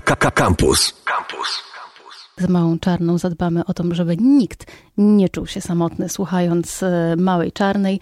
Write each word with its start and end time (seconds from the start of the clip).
Campus. 0.00 0.94
Campus. 1.04 1.62
Z 2.38 2.48
Małą 2.48 2.78
Czarną 2.78 3.18
zadbamy 3.18 3.64
o 3.64 3.74
to, 3.74 3.84
żeby 3.90 4.16
nikt 4.16 4.66
nie 4.98 5.28
czuł 5.28 5.46
się 5.46 5.60
samotny 5.60 6.08
słuchając 6.08 6.82
e, 6.82 7.14
Małej 7.16 7.52
Czarnej, 7.52 8.00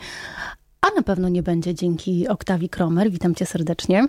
a 0.80 0.86
na 0.96 1.02
pewno 1.02 1.28
nie 1.28 1.42
będzie 1.42 1.74
dzięki 1.74 2.28
Oktawii 2.28 2.68
Kromer. 2.68 3.10
Witam 3.10 3.34
cię 3.34 3.46
serdecznie. 3.46 4.08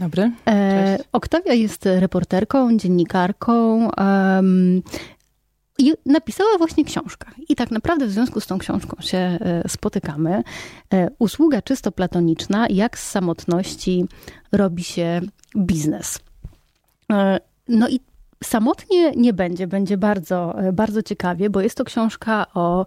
Dobry. 0.00 0.32
E, 0.48 0.98
Oktawia 1.12 1.54
jest 1.54 1.86
reporterką, 1.86 2.76
dziennikarką. 2.76 3.88
Um, 3.96 4.82
i 5.78 5.92
napisała 6.06 6.58
właśnie 6.58 6.84
książkę. 6.84 7.30
I 7.48 7.56
tak 7.56 7.70
naprawdę 7.70 8.06
w 8.06 8.10
związku 8.10 8.40
z 8.40 8.46
tą 8.46 8.58
książką 8.58 8.96
się 9.00 9.18
e, 9.18 9.62
spotykamy. 9.68 10.42
E, 10.94 11.08
usługa 11.18 11.62
czysto 11.62 11.92
platoniczna, 11.92 12.66
jak 12.70 12.98
z 12.98 13.10
samotności 13.10 14.04
robi 14.52 14.84
się 14.84 15.20
biznes. 15.56 16.18
E, 17.12 17.40
no 17.68 17.88
i 17.88 18.00
samotnie 18.44 19.12
nie 19.16 19.32
będzie, 19.32 19.66
będzie 19.66 19.96
bardzo, 19.98 20.54
bardzo 20.72 21.02
ciekawie, 21.02 21.50
bo 21.50 21.60
jest 21.60 21.76
to 21.76 21.84
książka 21.84 22.46
o 22.54 22.86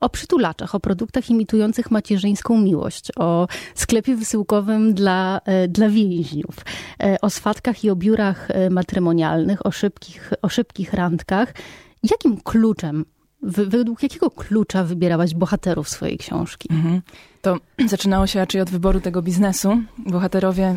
o 0.00 0.08
przytulaczach, 0.08 0.74
o 0.74 0.80
produktach 0.80 1.30
imitujących 1.30 1.90
macierzyńską 1.90 2.60
miłość, 2.60 3.12
o 3.16 3.48
sklepie 3.74 4.16
wysyłkowym 4.16 4.94
dla, 4.94 5.40
dla 5.68 5.88
więźniów, 5.88 6.56
o 7.22 7.30
swatkach 7.30 7.84
i 7.84 7.90
o 7.90 7.96
biurach 7.96 8.48
matrymonialnych, 8.70 9.66
o 9.66 9.70
szybkich, 9.70 10.32
o 10.42 10.48
szybkich 10.48 10.92
randkach. 10.92 11.54
Jakim 12.10 12.40
kluczem, 12.40 13.04
według 13.42 14.02
jakiego 14.02 14.30
klucza 14.30 14.84
wybierałaś 14.84 15.34
bohaterów 15.34 15.88
swojej 15.88 16.18
książki? 16.18 16.68
Mhm. 16.72 17.02
To 17.42 17.56
zaczynało 17.88 18.26
się 18.26 18.38
raczej 18.38 18.60
od 18.60 18.70
wyboru 18.70 19.00
tego 19.00 19.22
biznesu. 19.22 19.78
Bohaterowie 19.98 20.76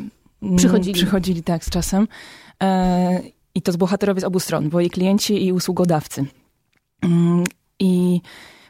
przychodzili, 0.57 0.93
przychodzili 0.93 1.43
tak 1.43 1.65
z 1.65 1.69
czasem. 1.69 2.07
E, 2.63 3.21
I 3.55 3.61
to 3.61 3.71
z 3.71 3.77
bohaterowie 3.77 4.21
z 4.21 4.23
obu 4.23 4.39
stron, 4.39 4.69
bo 4.69 4.81
i 4.81 4.89
klienci, 4.89 5.45
i 5.45 5.53
usługodawcy. 5.53 6.25
Mm, 7.01 7.43
I 7.79 8.21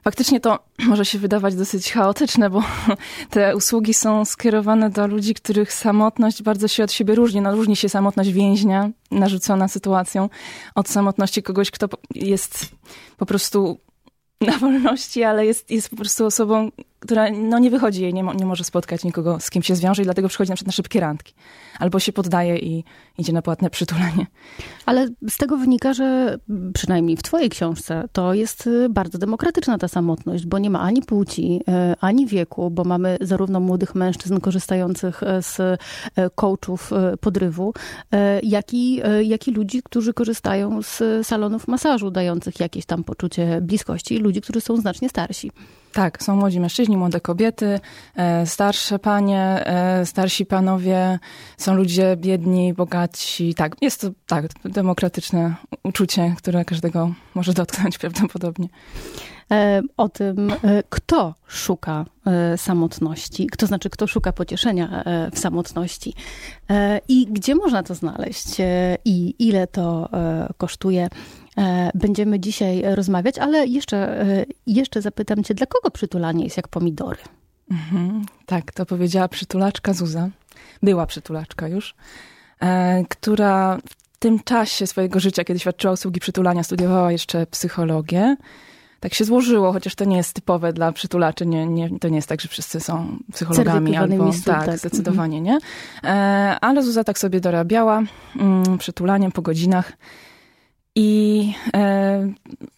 faktycznie 0.03 0.39
to 0.39 0.59
może 0.89 1.06
się 1.06 1.20
wydawać 1.20 1.56
dosyć 1.56 1.92
chaotyczne, 1.94 2.50
bo 2.50 2.64
te 3.30 3.56
usługi 3.56 3.94
są 3.94 4.26
skierowane 4.26 4.89
do 4.89 5.08
ludzi, 5.08 5.34
których 5.34 5.73
samotność 5.73 6.44
bardzo 6.44 6.67
się 6.67 6.84
od 6.84 6.92
siebie 6.92 7.16
różni. 7.16 7.42
No, 7.42 7.56
różni 7.56 7.76
się 7.76 7.89
samotność 7.89 8.30
więźnia, 8.30 8.89
narzucona 9.11 9.67
sytuacją, 9.67 10.30
od 10.76 10.89
samotności 10.89 11.44
kogoś, 11.44 11.72
kto 11.72 11.88
jest 12.16 12.72
po 13.17 13.26
prostu 13.26 13.80
na 14.42 14.58
wolności, 14.58 15.23
ale 15.23 15.45
jest, 15.45 15.72
jest 15.72 15.89
po 15.89 15.95
prostu 15.95 16.26
osobą, 16.26 16.72
która 17.00 17.31
no, 17.31 17.59
nie 17.59 17.69
wychodzi 17.69 18.02
jej, 18.02 18.14
nie, 18.14 18.23
mo, 18.23 18.33
nie 18.33 18.45
może 18.45 18.64
spotkać 18.64 19.03
nikogo, 19.03 19.39
z 19.39 19.50
kim 19.50 19.64
się 19.64 19.75
zwiąże 19.75 20.02
i 20.02 20.05
dlatego 20.05 20.28
przychodzi 20.28 20.50
na 20.50 20.55
przykład 20.55 20.67
na 20.67 20.75
szybkie 20.75 21.00
randki. 21.00 21.33
Albo 21.80 22.00
się 22.00 22.14
poddaje 22.14 22.58
i 22.58 22.83
idzie 23.17 23.33
na 23.33 23.42
płatne 23.42 23.69
przytulenie. 23.69 24.28
Ale 24.86 25.08
z 25.30 25.38
tego 25.38 25.58
wynika, 25.58 25.94
że 25.94 26.38
przynajmniej 26.73 27.17
w 27.17 27.23
twojej 27.23 27.50
książce 27.50 28.03
to 28.11 28.33
jest 28.33 28.67
y, 28.67 28.89
bardzo 28.89 29.17
demokratyczna 29.17 29.77
ta 29.77 29.88
samotność, 29.88 30.45
bo 30.45 30.59
nie 30.59 30.70
ma 30.70 30.80
ani 30.80 31.02
płci, 31.02 31.61
y, 31.61 31.95
ani 32.00 32.27
wieku, 32.27 32.72
bo 32.72 32.83
mamy 32.83 33.17
zarówno 33.22 33.59
młodych 33.59 33.95
mężczyzn 33.95 34.39
korzystających 34.39 35.23
y, 35.23 35.25
z 35.42 35.81
coachów 36.36 36.92
podrywu, 37.22 37.73
jak 38.44 38.73
i, 38.73 39.02
jak 39.23 39.47
i 39.47 39.52
ludzi, 39.52 39.83
którzy 39.83 40.14
korzystają 40.14 40.81
z 40.81 41.27
salonów 41.27 41.67
masażu, 41.67 42.11
dających 42.11 42.59
jakieś 42.59 42.86
tam 42.86 43.03
poczucie 43.03 43.59
bliskości 43.61 44.16
i 44.16 44.20
ludzi, 44.20 44.42
którzy 44.42 44.61
są 44.61 44.77
znacznie 44.77 45.09
starsi. 45.09 45.52
Tak, 45.94 46.23
są 46.23 46.36
młodzi 46.36 46.59
mężczyźni, 46.59 46.98
młode 46.98 47.22
kobiety, 47.22 47.80
e, 48.16 48.45
starsze 48.45 49.00
panie, 49.00 49.42
e, 49.66 50.06
starsi 50.06 50.45
panowie, 50.45 51.20
są 51.58 51.76
ludzie 51.76 52.18
biedni, 52.18 52.73
bogaci. 52.73 53.54
Tak, 53.54 53.76
jest 53.82 54.02
to 54.02 54.08
tak, 54.28 54.45
demokratyczne 54.66 55.56
uczucie, 55.84 56.36
które 56.38 56.66
każdego 56.66 57.14
może 57.36 57.54
dotknąć 57.54 57.98
prawdopodobnie. 58.04 58.67
E, 59.52 59.82
o 59.98 60.10
tym, 60.10 60.54
kto 60.90 61.36
szuka 61.48 62.06
samotności, 62.58 63.48
kto 63.48 63.67
znaczy, 63.67 63.89
kto 63.89 64.08
szuka 64.08 64.32
pocieszenia 64.32 65.04
w 65.33 65.39
samotności 65.39 66.14
i 67.08 67.27
gdzie 67.32 67.56
można 67.56 67.83
to 67.83 67.95
znaleźć 67.95 68.48
i 69.06 69.36
ile 69.39 69.67
to 69.67 70.10
kosztuje. 70.58 71.10
E, 71.59 71.92
będziemy 71.95 72.39
dzisiaj 72.39 72.95
rozmawiać, 72.95 73.37
ale 73.37 73.67
jeszcze, 73.67 74.21
e, 74.21 74.45
jeszcze 74.67 75.02
zapytam 75.02 75.43
cię, 75.43 75.53
dla 75.53 75.67
kogo 75.67 75.92
przytulanie 75.92 76.43
jest 76.43 76.58
jak 76.58 76.67
pomidory? 76.67 77.20
Mhm, 77.71 78.25
tak, 78.45 78.71
to 78.71 78.86
powiedziała 78.86 79.27
przytulaczka 79.27 79.93
Zuza. 79.93 80.30
Była 80.83 81.05
przytulaczka 81.05 81.67
już, 81.67 81.95
e, 82.59 83.03
która 83.09 83.77
w 83.89 84.17
tym 84.20 84.39
czasie 84.39 84.87
swojego 84.87 85.20
życia, 85.20 85.43
kiedy 85.43 85.59
świadczyła 85.59 85.93
usługi 85.93 86.20
przytulania, 86.20 86.64
studiowała 86.64 87.11
jeszcze 87.11 87.45
psychologię. 87.45 88.36
Tak 88.99 89.14
się 89.14 89.26
złożyło, 89.26 89.73
chociaż 89.73 89.95
to 89.95 90.05
nie 90.05 90.17
jest 90.17 90.33
typowe 90.33 90.73
dla 90.73 90.91
przytulaczy. 90.91 91.45
Nie, 91.45 91.65
nie, 91.65 91.99
to 91.99 92.09
nie 92.09 92.15
jest 92.15 92.30
tak, 92.30 92.41
że 92.41 92.47
wszyscy 92.47 92.80
są 92.80 93.17
psychologami 93.33 93.97
albo 93.97 94.31
tak, 94.45 94.65
tak, 94.65 94.77
zdecydowanie 94.77 95.37
mhm. 95.37 95.43
nie. 95.43 95.59
Ale 96.61 96.83
Zuza 96.83 97.03
tak 97.03 97.20
sobie 97.20 97.39
dorabiała 97.41 98.03
mm, 98.36 98.77
przytulaniem 98.77 99.31
po 99.31 99.41
godzinach. 99.41 99.93
I 101.02 101.54
e, 101.76 102.33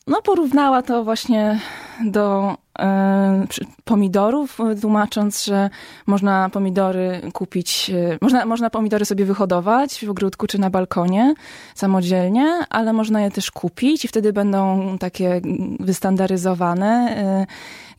no, 0.07 0.21
porównała 0.21 0.81
to 0.81 1.03
właśnie 1.03 1.59
do 2.05 2.55
e, 2.79 3.47
pomidorów, 3.83 4.57
tłumacząc, 4.81 5.45
że 5.45 5.69
można 6.07 6.49
pomidory 6.49 7.21
kupić, 7.33 7.89
e, 7.89 8.17
można, 8.21 8.45
można 8.45 8.69
pomidory 8.69 9.05
sobie 9.05 9.25
wyhodować 9.25 10.05
w 10.05 10.09
ogródku 10.09 10.47
czy 10.47 10.59
na 10.59 10.69
balkonie 10.69 11.33
samodzielnie, 11.75 12.59
ale 12.69 12.93
można 12.93 13.21
je 13.21 13.31
też 13.31 13.51
kupić 13.51 14.05
i 14.05 14.07
wtedy 14.07 14.33
będą 14.33 14.97
takie 14.97 15.41
wystandaryzowane. 15.79 17.15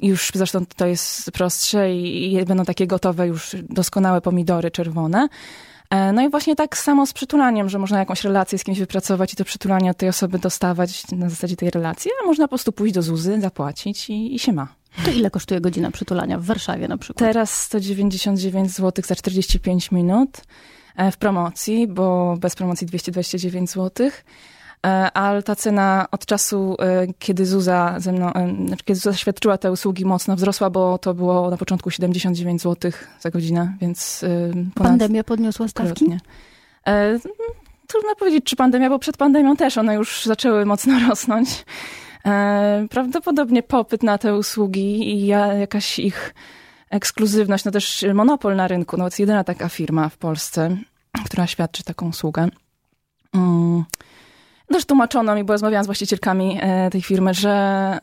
Już 0.02 0.32
zresztą 0.34 0.64
to 0.76 0.86
jest 0.86 1.30
prostsze 1.30 1.94
i 1.94 2.44
będą 2.46 2.64
takie 2.64 2.86
gotowe, 2.86 3.26
już 3.26 3.56
doskonałe 3.68 4.20
pomidory 4.20 4.70
czerwone. 4.70 5.28
E, 5.92 6.12
no 6.12 6.22
i 6.22 6.30
właśnie 6.30 6.56
tak 6.56 6.76
samo 6.78 7.06
z 7.06 7.12
przytulaniem, 7.12 7.68
że 7.68 7.78
można 7.78 7.98
jakąś 7.98 8.24
relację 8.24 8.58
z 8.58 8.64
kimś 8.64 8.78
wypracować 8.78 9.32
i 9.32 9.36
to 9.36 9.44
przytulanie 9.44 9.90
od 9.90 9.96
tej 9.96 10.08
osoby 10.08 10.38
dostawać 10.38 11.10
na 11.12 11.28
zasadzie 11.28 11.56
tej 11.56 11.70
relacji, 11.70 12.10
a 12.22 12.26
można 12.26 12.44
po 12.44 12.48
prostu 12.48 12.72
pójść 12.72 12.94
do 12.94 13.02
ZUZY, 13.02 13.40
zapłacić 13.40 14.10
i, 14.10 14.34
i 14.34 14.38
się 14.38 14.52
ma. 14.52 14.68
To 15.04 15.10
ile 15.10 15.30
kosztuje 15.30 15.60
godzina 15.60 15.90
przytulania 15.90 16.38
w 16.38 16.44
Warszawie 16.44 16.88
na 16.88 16.98
przykład? 16.98 17.28
Teraz 17.28 17.62
199 17.62 18.70
zł 18.70 19.04
za 19.06 19.14
45 19.14 19.90
minut 19.90 20.40
e, 20.96 21.12
w 21.12 21.16
promocji, 21.16 21.88
bo 21.88 22.36
bez 22.40 22.54
promocji 22.54 22.86
229 22.86 23.70
zł. 23.70 24.10
E, 24.86 25.12
ale 25.12 25.42
ta 25.42 25.56
cena 25.56 26.06
od 26.10 26.26
czasu, 26.26 26.76
e, 26.78 27.06
kiedy 27.18 27.46
Zuza 27.46 27.94
ze 27.98 28.12
mną, 28.12 28.32
e, 28.32 28.54
znaczy 28.66 28.84
kiedy 28.84 29.00
Zuza 29.00 29.16
świadczyła 29.16 29.58
te 29.58 29.72
usługi, 29.72 30.04
mocno 30.04 30.36
wzrosła, 30.36 30.70
bo 30.70 30.98
to 30.98 31.14
było 31.14 31.50
na 31.50 31.56
początku 31.56 31.90
79 31.90 32.62
zł 32.62 32.92
za 33.20 33.30
godzinę, 33.30 33.76
więc 33.80 34.24
Pandemia 34.74 35.24
podniosła 35.24 35.68
stawki? 35.68 36.04
Trudno 37.86 38.14
powiedzieć, 38.18 38.44
czy 38.44 38.56
pandemia, 38.56 38.90
bo 38.90 38.98
przed 38.98 39.16
pandemią 39.16 39.56
też 39.56 39.78
one 39.78 39.94
już 39.94 40.24
zaczęły 40.24 40.66
mocno 40.66 40.98
rosnąć. 41.08 41.64
Prawdopodobnie 42.90 43.62
popyt 43.62 44.02
na 44.02 44.18
te 44.18 44.36
usługi 44.36 45.14
i 45.14 45.26
jakaś 45.26 45.98
ich 45.98 46.34
ekskluzywność, 46.90 47.64
no 47.64 47.70
też 47.70 48.04
monopol 48.14 48.56
na 48.56 48.68
rynku, 48.68 48.96
no 48.96 49.04
jest 49.04 49.18
jedyna 49.18 49.44
taka 49.44 49.68
firma 49.68 50.08
w 50.08 50.16
Polsce, 50.16 50.76
która 51.24 51.46
świadczy 51.46 51.84
taką 51.84 52.08
usługę. 52.08 52.48
Też 54.72 54.84
tłumaczono 54.84 55.34
mi, 55.34 55.44
bo 55.44 55.52
rozmawiałam 55.52 55.84
z 55.84 55.86
właścicielkami 55.86 56.58
e, 56.62 56.90
tej 56.90 57.02
firmy, 57.02 57.34
że 57.34 57.98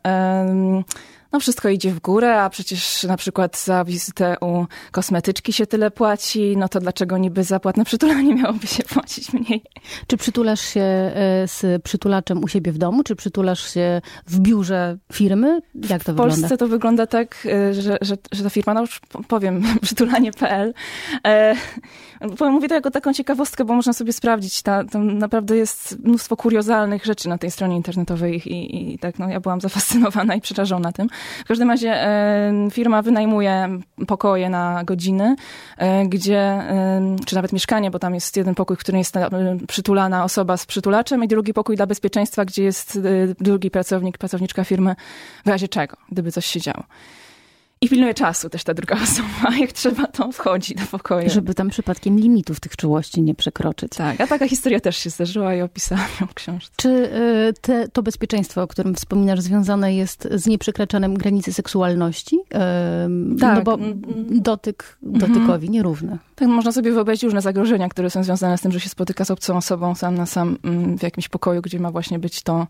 no 1.31 1.39
wszystko 1.39 1.69
idzie 1.69 1.91
w 1.91 1.99
górę, 1.99 2.41
a 2.41 2.49
przecież 2.49 3.03
na 3.03 3.17
przykład 3.17 3.57
za 3.57 3.85
wizytę 3.85 4.35
u 4.41 4.65
kosmetyczki 4.91 5.53
się 5.53 5.67
tyle 5.67 5.91
płaci, 5.91 6.57
no 6.57 6.69
to 6.69 6.79
dlaczego 6.79 7.17
niby 7.17 7.43
za 7.43 7.59
płatne 7.59 7.85
przytulanie 7.85 8.35
miałoby 8.41 8.67
się 8.67 8.83
płacić 8.83 9.33
mniej? 9.33 9.63
Czy 10.07 10.17
przytulasz 10.17 10.61
się 10.61 10.81
e, 10.81 11.11
z 11.47 11.83
przytulaczem 11.83 12.43
u 12.43 12.47
siebie 12.47 12.71
w 12.71 12.77
domu, 12.77 13.03
czy 13.03 13.15
przytulasz 13.15 13.73
się 13.73 14.01
w 14.27 14.39
biurze 14.39 14.97
firmy? 15.13 15.61
Jak 15.89 16.03
to 16.03 16.13
w 16.13 16.15
wygląda? 16.15 16.35
W 16.35 16.39
Polsce 16.39 16.57
to 16.57 16.67
wygląda 16.67 17.07
tak, 17.07 17.47
e, 17.51 17.73
że, 17.73 17.97
że, 18.01 18.17
że 18.31 18.43
ta 18.43 18.49
firma, 18.49 18.73
no 18.73 18.81
już 18.81 19.01
powiem, 19.27 19.63
przytulanie.pl. 19.81 20.73
E, 21.27 21.55
mówię 22.39 22.67
to 22.67 22.75
jako 22.75 22.91
taką 22.91 23.13
ciekawostkę, 23.13 23.65
bo 23.65 23.73
można 23.73 23.93
sobie 23.93 24.13
sprawdzić, 24.13 24.61
ta, 24.61 24.83
tam 24.83 25.17
naprawdę 25.17 25.57
jest 25.57 25.99
mnóstwo 25.99 26.37
kuriozalnych 26.37 27.05
rzeczy 27.05 27.29
na 27.29 27.37
tej 27.37 27.51
stronie 27.51 27.75
internetowej 27.75 28.49
i, 28.53 28.93
i 28.93 28.99
tak, 28.99 29.19
no 29.19 29.29
ja 29.29 29.39
byłam 29.39 29.61
zafascynowana 29.69 30.35
i 30.35 30.41
przerażona 30.41 30.91
tym. 30.91 31.07
W 31.45 31.47
każdym 31.47 31.69
razie 31.69 31.93
e, 31.93 32.53
firma 32.71 33.01
wynajmuje 33.01 33.79
pokoje 34.07 34.49
na 34.49 34.83
godziny, 34.83 35.35
e, 35.77 36.05
gdzie, 36.05 36.39
e, 36.39 37.15
czy 37.25 37.35
nawet 37.35 37.53
mieszkanie, 37.53 37.91
bo 37.91 37.99
tam 37.99 38.13
jest 38.13 38.37
jeden 38.37 38.55
pokój, 38.55 38.75
w 38.75 38.79
którym 38.79 38.99
jest 38.99 39.15
przytulana 39.67 40.23
osoba 40.23 40.57
z 40.57 40.65
przytulaczem 40.65 41.23
i 41.23 41.27
drugi 41.27 41.53
pokój 41.53 41.75
dla 41.75 41.87
bezpieczeństwa, 41.87 42.45
gdzie 42.45 42.63
jest 42.63 42.99
drugi 43.39 43.71
pracownik, 43.71 44.17
pracowniczka 44.17 44.63
firmy 44.63 44.95
w 45.45 45.49
razie 45.49 45.67
czego, 45.67 45.97
gdyby 46.11 46.31
coś 46.31 46.45
się 46.45 46.61
działo. 46.61 46.83
I 47.81 47.89
pilnuje 47.89 48.13
czasu 48.13 48.49
też 48.49 48.63
ta 48.63 48.73
druga 48.73 48.95
osoba. 49.03 49.57
Jak 49.59 49.71
trzeba, 49.71 50.07
to 50.07 50.31
wchodzi 50.31 50.75
do 50.75 50.85
pokoju. 50.91 51.29
Żeby 51.29 51.53
tam 51.53 51.69
przypadkiem 51.69 52.19
limitów 52.19 52.59
tych 52.59 52.75
czułości 52.75 53.21
nie 53.21 53.35
przekroczyć. 53.35 53.91
Tak, 53.91 54.21
a 54.21 54.27
taka 54.27 54.47
historia 54.47 54.79
też 54.79 54.97
się 54.97 55.09
zdarzyła 55.09 55.55
i 55.55 55.61
opisałam 55.61 56.07
ją 56.21 56.27
w 56.27 56.33
książce. 56.33 56.71
Czy 56.75 56.89
y, 56.89 57.53
te, 57.61 57.87
to 57.87 58.03
bezpieczeństwo, 58.03 58.63
o 58.63 58.67
którym 58.67 58.95
wspominasz, 58.95 59.39
związane 59.39 59.95
jest 59.95 60.27
z 60.31 60.47
nieprzekraczaniem 60.47 61.13
granicy 61.13 61.53
seksualności? 61.53 62.39
Tak. 63.39 63.55
No 63.55 63.61
bo 63.63 63.77
dotyk 64.29 64.97
dotykowi 65.01 65.69
nierówny. 65.69 66.17
Tak, 66.35 66.47
można 66.47 66.71
sobie 66.71 66.91
wyobrazić 66.91 67.23
różne 67.23 67.41
zagrożenia, 67.41 67.89
które 67.89 68.09
są 68.09 68.23
związane 68.23 68.57
z 68.57 68.61
tym, 68.61 68.71
że 68.71 68.79
się 68.79 68.89
spotyka 68.89 69.25
z 69.25 69.31
obcą 69.31 69.57
osobą 69.57 69.95
sam 69.95 70.15
na 70.15 70.25
sam 70.25 70.57
mm, 70.63 70.97
w 70.97 71.03
jakimś 71.03 71.29
pokoju, 71.29 71.61
gdzie 71.61 71.79
ma 71.79 71.91
właśnie 71.91 72.19
być 72.19 72.43
to 72.43 72.67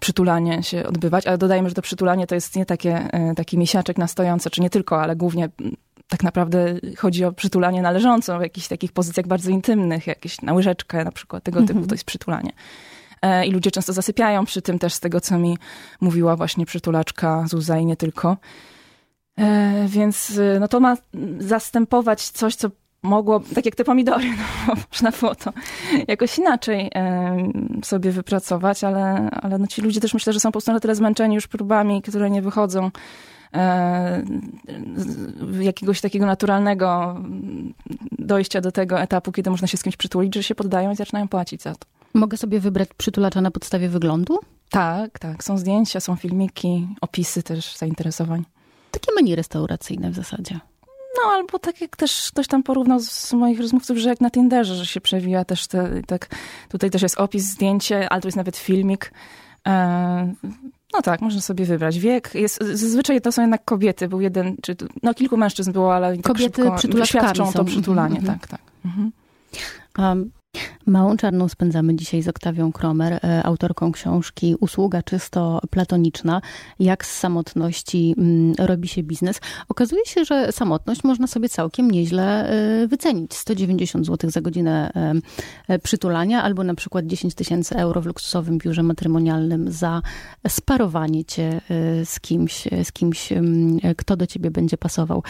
przytulanie 0.00 0.62
się 0.62 0.86
odbywać. 0.86 1.26
Ale 1.26 1.38
dodajmy, 1.38 1.68
że 1.68 1.74
to 1.74 1.82
przytulanie 1.82 2.26
to 2.26 2.34
jest 2.34 2.56
nie 2.56 2.66
takie, 2.66 2.94
e, 3.12 3.34
taki 3.34 3.58
miesiaczek 3.58 3.98
na 3.98 4.06
stojąco, 4.06 4.50
czy 4.50 4.60
nie 4.60 4.70
tylko, 4.70 5.02
ale 5.02 5.16
głównie 5.16 5.48
tak 6.08 6.22
naprawdę 6.22 6.74
chodzi 6.98 7.24
o 7.24 7.32
przytulanie 7.32 7.82
należące 7.82 8.38
w 8.38 8.42
jakichś 8.42 8.68
takich 8.68 8.92
pozycjach 8.92 9.26
bardzo 9.26 9.50
intymnych, 9.50 10.06
jakieś 10.06 10.42
na 10.42 10.52
łyżeczkę 10.52 11.04
na 11.04 11.12
przykład, 11.12 11.44
tego 11.44 11.62
typu 11.62 11.86
to 11.86 11.94
jest 11.94 12.04
przytulanie. 12.04 12.52
E, 13.22 13.46
I 13.46 13.50
ludzie 13.50 13.70
często 13.70 13.92
zasypiają 13.92 14.44
przy 14.44 14.62
tym 14.62 14.78
też 14.78 14.94
z 14.94 15.00
tego, 15.00 15.20
co 15.20 15.38
mi 15.38 15.58
mówiła 16.00 16.36
właśnie 16.36 16.66
przytulaczka 16.66 17.44
Zuza 17.46 17.78
i 17.78 17.86
nie 17.86 17.96
tylko. 17.96 18.36
E, 19.38 19.84
więc 19.88 20.40
no 20.60 20.68
to 20.68 20.80
ma 20.80 20.96
zastępować 21.38 22.30
coś, 22.30 22.54
co 22.54 22.70
mogło, 23.02 23.40
tak 23.54 23.64
jak 23.64 23.74
te 23.74 23.84
pomidory, 23.84 24.24
no, 24.68 24.74
można 24.92 25.10
było 25.10 25.34
to 25.34 25.52
jakoś 26.08 26.38
inaczej 26.38 26.90
sobie 27.84 28.10
wypracować, 28.10 28.84
ale, 28.84 29.30
ale 29.30 29.58
no 29.58 29.66
ci 29.66 29.82
ludzie 29.82 30.00
też 30.00 30.14
myślę, 30.14 30.32
że 30.32 30.40
są 30.40 30.48
po 30.48 30.52
prostu 30.52 30.72
na 30.72 30.80
tyle 30.80 30.94
zmęczeni 30.94 31.34
już 31.34 31.46
próbami, 31.46 32.02
które 32.02 32.30
nie 32.30 32.42
wychodzą 32.42 32.90
e, 33.54 34.22
jakiegoś 35.60 36.00
takiego 36.00 36.26
naturalnego 36.26 37.16
dojścia 38.18 38.60
do 38.60 38.72
tego 38.72 39.00
etapu, 39.00 39.32
kiedy 39.32 39.50
można 39.50 39.68
się 39.68 39.76
z 39.76 39.82
kimś 39.82 39.96
przytulić, 39.96 40.34
że 40.34 40.42
się 40.42 40.54
poddają 40.54 40.90
i 40.92 40.96
zaczynają 40.96 41.28
płacić 41.28 41.62
za 41.62 41.74
to. 41.74 41.86
Mogę 42.14 42.36
sobie 42.36 42.60
wybrać 42.60 42.88
przytulacza 42.96 43.40
na 43.40 43.50
podstawie 43.50 43.88
wyglądu? 43.88 44.38
Tak, 44.70 45.18
tak. 45.18 45.44
Są 45.44 45.58
zdjęcia, 45.58 46.00
są 46.00 46.16
filmiki, 46.16 46.88
opisy 47.00 47.42
też 47.42 47.76
zainteresowań. 47.76 48.44
Takie 48.90 49.12
menu 49.14 49.36
restauracyjne 49.36 50.10
w 50.10 50.14
zasadzie. 50.14 50.60
No, 51.16 51.30
albo 51.32 51.58
tak 51.58 51.80
jak 51.80 51.96
też 51.96 52.30
ktoś 52.30 52.46
tam 52.46 52.62
porównał 52.62 53.00
z 53.00 53.32
moich 53.32 53.60
rozmówców, 53.60 53.98
że 53.98 54.08
jak 54.08 54.20
na 54.20 54.30
Tinderze, 54.30 54.74
że 54.74 54.86
się 54.86 55.00
przewija 55.00 55.44
też 55.44 55.66
te, 55.66 56.02
tak, 56.06 56.28
tutaj 56.68 56.90
też 56.90 57.02
jest 57.02 57.18
opis, 57.18 57.44
zdjęcie, 57.44 58.08
ale 58.08 58.20
to 58.20 58.28
jest 58.28 58.36
nawet 58.36 58.56
filmik. 58.56 59.12
E, 59.68 60.34
no 60.94 61.02
tak, 61.02 61.20
można 61.20 61.40
sobie 61.40 61.64
wybrać. 61.64 61.98
Wiek 61.98 62.34
jest, 62.34 62.62
zazwyczaj 62.62 63.20
to 63.20 63.32
są 63.32 63.42
jednak 63.42 63.64
kobiety, 63.64 64.08
był 64.08 64.20
jeden, 64.20 64.56
czy, 64.62 64.76
no 65.02 65.14
kilku 65.14 65.36
mężczyzn 65.36 65.72
było, 65.72 65.94
ale 65.94 66.16
tak 66.16 66.24
Kobiety 66.24 66.62
szybko 66.80 67.06
świadczą 67.06 67.46
są. 67.46 67.52
to 67.52 67.64
przytulanie, 67.64 68.18
Mhm, 68.18 68.38
tak, 68.38 68.48
tak. 68.48 68.60
Mhm. 68.84 69.12
Um, 69.98 70.30
Małą 70.86 71.16
czarną 71.16 71.48
spędzamy 71.48 71.94
dzisiaj 71.94 72.22
z 72.22 72.28
Oktawią 72.28 72.72
Kromer, 72.72 73.12
e, 73.12 73.42
autorką 73.42 73.92
książki 73.92 74.56
Usługa 74.60 75.02
czysto 75.02 75.60
platoniczna. 75.70 76.40
Jak 76.78 77.06
z 77.06 77.18
samotności 77.18 78.14
mm, 78.18 78.54
robi 78.58 78.88
się 78.88 79.02
biznes. 79.02 79.40
Okazuje 79.68 80.06
się, 80.06 80.24
że 80.24 80.52
samotność 80.52 81.04
można 81.04 81.26
sobie 81.26 81.48
całkiem 81.48 81.90
nieźle 81.90 82.48
e, 82.48 82.88
wycenić. 82.88 83.34
190 83.34 84.06
zł 84.06 84.30
za 84.30 84.40
godzinę 84.40 84.92
e, 85.68 85.78
przytulania 85.78 86.42
albo 86.42 86.64
na 86.64 86.74
przykład 86.74 87.06
10 87.06 87.34
tysięcy 87.34 87.76
euro 87.76 88.00
w 88.00 88.06
luksusowym 88.06 88.58
biurze 88.58 88.82
matrymonialnym 88.82 89.72
za 89.72 90.02
sparowanie 90.48 91.24
cię 91.24 91.60
z 92.04 92.20
kimś, 92.20 92.68
z 92.84 92.92
kimś 92.92 93.32
mm, 93.32 93.78
kto 93.96 94.16
do 94.16 94.26
ciebie 94.26 94.50
będzie 94.50 94.76
pasował, 94.76 95.22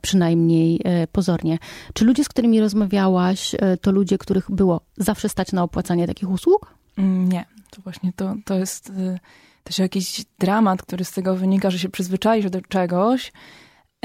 przynajmniej 0.00 0.80
pozornie. 1.12 1.58
Czy 1.94 2.04
ludzie, 2.04 2.24
z 2.24 2.28
którymi 2.28 2.60
rozmawiałaś, 2.60 3.54
to 3.80 3.92
ludzie, 3.92 4.18
których 4.18 4.50
było 4.50 4.63
zawsze 4.96 5.28
stać 5.28 5.52
na 5.52 5.62
opłacanie 5.62 6.06
takich 6.06 6.30
usług? 6.30 6.74
Mm, 6.98 7.28
Nie, 7.28 7.44
to 7.70 7.82
właśnie 7.82 8.12
to, 8.16 8.34
to 8.44 8.54
jest 8.54 8.90
y, 8.90 9.18
też 9.64 9.78
jakiś 9.78 10.24
dramat, 10.38 10.82
który 10.82 11.04
z 11.04 11.12
tego 11.12 11.36
wynika, 11.36 11.70
że 11.70 11.78
się 11.78 11.88
przyzwyczaisz 11.88 12.50
do 12.50 12.60
czegoś 12.60 13.32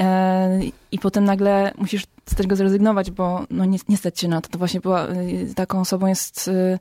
e, 0.00 0.60
i 0.92 0.98
potem 0.98 1.24
nagle 1.24 1.72
musisz 1.78 2.06
z 2.26 2.34
tego 2.34 2.56
zrezygnować, 2.56 3.10
bo 3.10 3.44
no 3.50 3.64
nie, 3.64 3.78
nie 3.88 3.96
stać 3.96 4.20
się 4.20 4.28
na 4.28 4.40
to. 4.40 4.48
To 4.48 4.58
właśnie 4.58 4.80
była, 4.80 5.08
y, 5.08 5.54
taką 5.54 5.80
osobą 5.80 6.06
jest 6.06 6.48
y, 6.48 6.78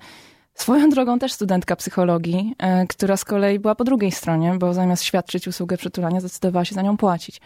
swoją 0.53 0.89
drogą 0.89 1.19
też 1.19 1.33
studentka 1.33 1.75
psychologii, 1.75 2.55
e, 2.57 2.87
która 2.87 3.17
z 3.17 3.25
kolei 3.25 3.59
była 3.59 3.75
po 3.75 3.83
drugiej 3.83 4.11
stronie, 4.11 4.55
bo 4.59 4.73
zamiast 4.73 5.03
świadczyć 5.03 5.47
usługę 5.47 5.77
przytulania, 5.77 6.19
zdecydowała 6.19 6.65
się 6.65 6.75
za 6.75 6.81
nią 6.81 6.97
płacić. 6.97 7.41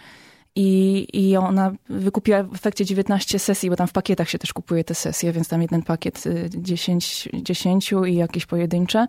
I, 0.56 1.08
I 1.14 1.38
ona 1.38 1.72
wykupiła 1.90 2.44
w 2.44 2.56
efekcie 2.56 2.86
19 2.86 3.40
sesji, 3.40 3.70
bo 3.70 3.76
tam 3.76 3.88
w 3.88 3.92
pakietach 3.92 4.30
się 4.30 4.40
też 4.40 4.54
kupuje 4.54 4.84
te 4.84 4.96
sesje, 4.96 5.32
więc 5.32 5.48
tam 5.48 5.62
jeden 5.62 5.84
pakiet 5.84 6.26
y, 6.26 6.50
10, 6.58 7.30
10 7.34 7.94
i 8.08 8.16
jakieś 8.16 8.46
pojedyncze. 8.46 9.08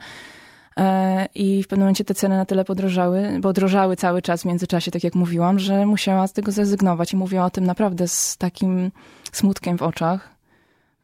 E, 0.77 1.29
I 1.35 1.63
w 1.63 1.69
pewnym 1.69 1.85
momencie 1.85 2.05
te 2.05 2.15
ceny 2.15 2.37
na 2.37 2.45
tyle 2.45 2.65
podrożały, 2.65 3.39
bo 3.41 3.53
drożały 3.53 3.97
cały 3.97 4.23
czas 4.23 4.43
w 4.43 4.45
międzyczasie, 4.45 4.91
tak 4.91 5.05
jak 5.05 5.15
mówiłam, 5.15 5.59
że 5.59 5.87
musiała 5.87 6.27
z 6.27 6.33
tego 6.33 6.53
zrezygnować 6.53 7.13
i 7.13 7.17
mówiła 7.17 7.45
o 7.45 7.51
tym 7.51 7.65
naprawdę 7.65 8.09
z 8.09 8.37
takim 8.37 8.91
smutkiem 9.33 9.79
w 9.79 9.83
oczach, 9.83 10.31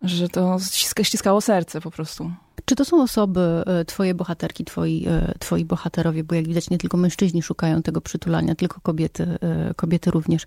że 0.03 0.29
to 0.29 0.59
ściska, 0.59 1.05
ściskało 1.05 1.41
serce 1.41 1.81
po 1.81 1.91
prostu. 1.91 2.31
Czy 2.65 2.77
to 2.77 2.85
są 2.85 3.03
osoby, 3.03 3.41
e, 3.67 3.85
twoje 3.85 4.15
bohaterki, 4.15 4.65
twoi, 4.65 5.07
e, 5.09 5.35
twoi 5.39 5.65
bohaterowie, 5.65 6.25
bo 6.25 6.35
jak 6.35 6.49
widać 6.49 6.71
nie 6.71 6.79
tylko 6.79 6.97
mężczyźni 6.97 7.43
szukają 7.43 7.83
tego 7.83 8.01
przytulania, 8.01 8.55
tylko 8.55 8.81
kobiety, 8.81 9.39
e, 9.41 9.75
kobiety 9.75 10.11
również, 10.11 10.47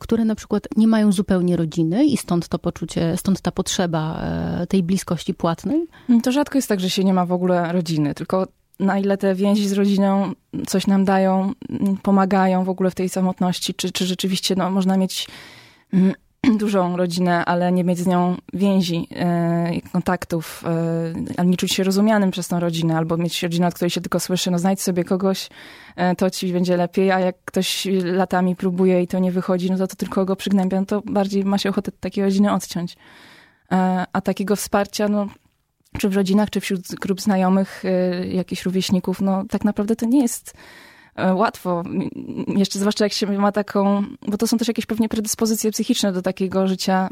które 0.00 0.24
na 0.24 0.34
przykład 0.34 0.68
nie 0.76 0.86
mają 0.86 1.12
zupełnie 1.12 1.56
rodziny 1.56 2.04
i 2.04 2.16
stąd 2.16 2.48
to 2.48 2.58
poczucie, 2.58 3.16
stąd 3.16 3.40
ta 3.40 3.50
potrzeba 3.50 4.22
tej 4.68 4.82
bliskości 4.82 5.34
płatnej? 5.34 5.86
To 6.22 6.32
rzadko 6.32 6.58
jest 6.58 6.68
tak, 6.68 6.80
że 6.80 6.90
się 6.90 7.04
nie 7.04 7.14
ma 7.14 7.26
w 7.26 7.32
ogóle 7.32 7.72
rodziny, 7.72 8.14
tylko 8.14 8.46
na 8.80 8.98
ile 8.98 9.18
te 9.18 9.34
więzi 9.34 9.68
z 9.68 9.72
rodziną 9.72 10.32
coś 10.66 10.86
nam 10.86 11.04
dają, 11.04 11.52
m, 11.70 11.96
pomagają 12.02 12.64
w 12.64 12.68
ogóle 12.68 12.90
w 12.90 12.94
tej 12.94 13.08
samotności, 13.08 13.74
czy, 13.74 13.92
czy 13.92 14.06
rzeczywiście 14.06 14.54
no, 14.56 14.70
można 14.70 14.96
mieć 14.96 15.28
mm, 15.92 16.14
dużą 16.58 16.96
rodzinę, 16.96 17.44
ale 17.44 17.72
nie 17.72 17.84
mieć 17.84 17.98
z 17.98 18.06
nią 18.06 18.36
więzi, 18.52 19.08
e, 19.14 19.80
kontaktów, 19.92 20.64
ale 21.36 21.46
nie 21.46 21.56
czuć 21.56 21.72
się 21.72 21.84
rozumianym 21.84 22.30
przez 22.30 22.48
tą 22.48 22.60
rodzinę, 22.60 22.96
albo 22.96 23.16
mieć 23.16 23.42
rodzinę, 23.42 23.66
od 23.66 23.74
której 23.74 23.90
się 23.90 24.00
tylko 24.00 24.20
słyszy, 24.20 24.50
no 24.50 24.58
znajdź 24.58 24.82
sobie 24.82 25.04
kogoś, 25.04 25.48
e, 25.96 26.16
to 26.16 26.30
ci 26.30 26.52
będzie 26.52 26.76
lepiej, 26.76 27.10
a 27.10 27.20
jak 27.20 27.36
ktoś 27.44 27.88
latami 28.04 28.56
próbuje 28.56 29.02
i 29.02 29.06
to 29.06 29.18
nie 29.18 29.32
wychodzi, 29.32 29.70
no 29.70 29.78
to, 29.78 29.86
to 29.86 29.96
tylko 29.96 30.24
go 30.24 30.36
przygnębia, 30.36 30.80
no 30.80 30.86
to 30.86 31.02
bardziej 31.04 31.44
ma 31.44 31.58
się 31.58 31.68
ochotę 31.68 31.92
takiej 31.92 32.24
rodziny 32.24 32.52
odciąć. 32.52 32.96
E, 33.72 34.04
a 34.12 34.20
takiego 34.20 34.56
wsparcia, 34.56 35.08
no 35.08 35.26
czy 35.98 36.08
w 36.08 36.16
rodzinach, 36.16 36.50
czy 36.50 36.60
wśród 36.60 36.94
grup 36.94 37.20
znajomych, 37.20 37.82
jakichś 38.28 38.64
rówieśników, 38.64 39.20
no 39.20 39.44
tak 39.50 39.64
naprawdę 39.64 39.96
to 39.96 40.06
nie 40.06 40.22
jest 40.22 40.54
łatwo. 41.34 41.82
M- 41.86 42.10
Jeszcze 42.58 42.78
zwłaszcza 42.78 43.04
jak 43.04 43.12
się 43.12 43.26
ma 43.38 43.52
taką, 43.52 44.02
bo 44.28 44.36
to 44.38 44.46
są 44.46 44.58
też 44.58 44.68
jakieś 44.68 44.86
pewnie 44.86 45.08
predyspozycje 45.08 45.70
psychiczne 45.72 46.12
do 46.12 46.22
takiego 46.22 46.66
życia 46.68 47.10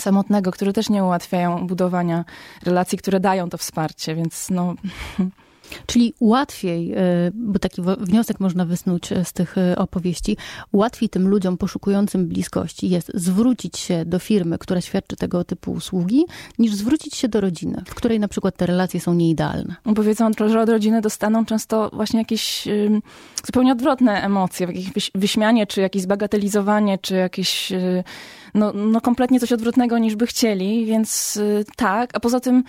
samotnego, 0.00 0.50
które 0.52 0.72
też 0.72 0.88
nie 0.88 1.04
ułatwiają 1.04 1.66
budowania 1.66 2.24
relacji, 2.64 2.98
które 2.98 3.20
dają 3.20 3.50
to 3.50 3.58
wsparcie, 3.58 4.14
więc 4.14 4.50
no 4.50 4.74
Czyli 5.86 6.14
łatwiej, 6.20 6.92
e, 6.92 6.96
bo 7.34 7.58
taki 7.58 7.82
wniosek 7.98 8.40
można 8.40 8.64
wysnuć 8.64 9.12
e, 9.12 9.24
z 9.24 9.32
tych 9.32 9.58
e, 9.58 9.76
opowieści, 9.78 10.36
łatwiej 10.72 11.08
tym 11.08 11.28
ludziom 11.28 11.56
poszukującym 11.56 12.26
bliskości 12.26 12.88
jest 12.88 13.10
zwrócić 13.14 13.78
się 13.78 14.04
do 14.04 14.18
firmy, 14.18 14.58
która 14.58 14.80
świadczy 14.80 15.16
tego 15.16 15.44
typu 15.44 15.72
usługi, 15.72 16.24
niż 16.58 16.74
zwrócić 16.74 17.14
się 17.14 17.28
do 17.28 17.40
rodziny, 17.40 17.82
w 17.86 17.94
której 17.94 18.20
na 18.20 18.28
przykład 18.28 18.56
te 18.56 18.66
relacje 18.66 19.00
są 19.00 19.14
nieidealne. 19.14 19.76
bo 19.84 20.02
wiedzą, 20.02 20.30
że 20.46 20.60
od 20.60 20.68
rodziny 20.68 21.00
dostaną 21.00 21.44
często 21.44 21.90
właśnie 21.92 22.18
jakieś 22.18 22.68
zupełnie 23.46 23.72
odwrotne 23.72 24.22
emocje, 24.22 24.66
jakieś 24.66 24.92
wyś- 24.92 25.10
wyśmianie, 25.14 25.66
czy 25.66 25.80
jakieś 25.80 26.02
zbagatelizowanie, 26.02 26.98
czy 26.98 27.14
jakieś 27.14 27.72
y, 27.72 28.04
no, 28.54 28.72
no 28.72 29.00
kompletnie 29.00 29.40
coś 29.40 29.52
odwrotnego 29.52 29.98
niż 29.98 30.16
by 30.16 30.26
chcieli, 30.26 30.86
więc 30.86 31.36
y, 31.36 31.64
tak. 31.76 32.10
A 32.16 32.20
poza 32.20 32.40
tym 32.40 32.64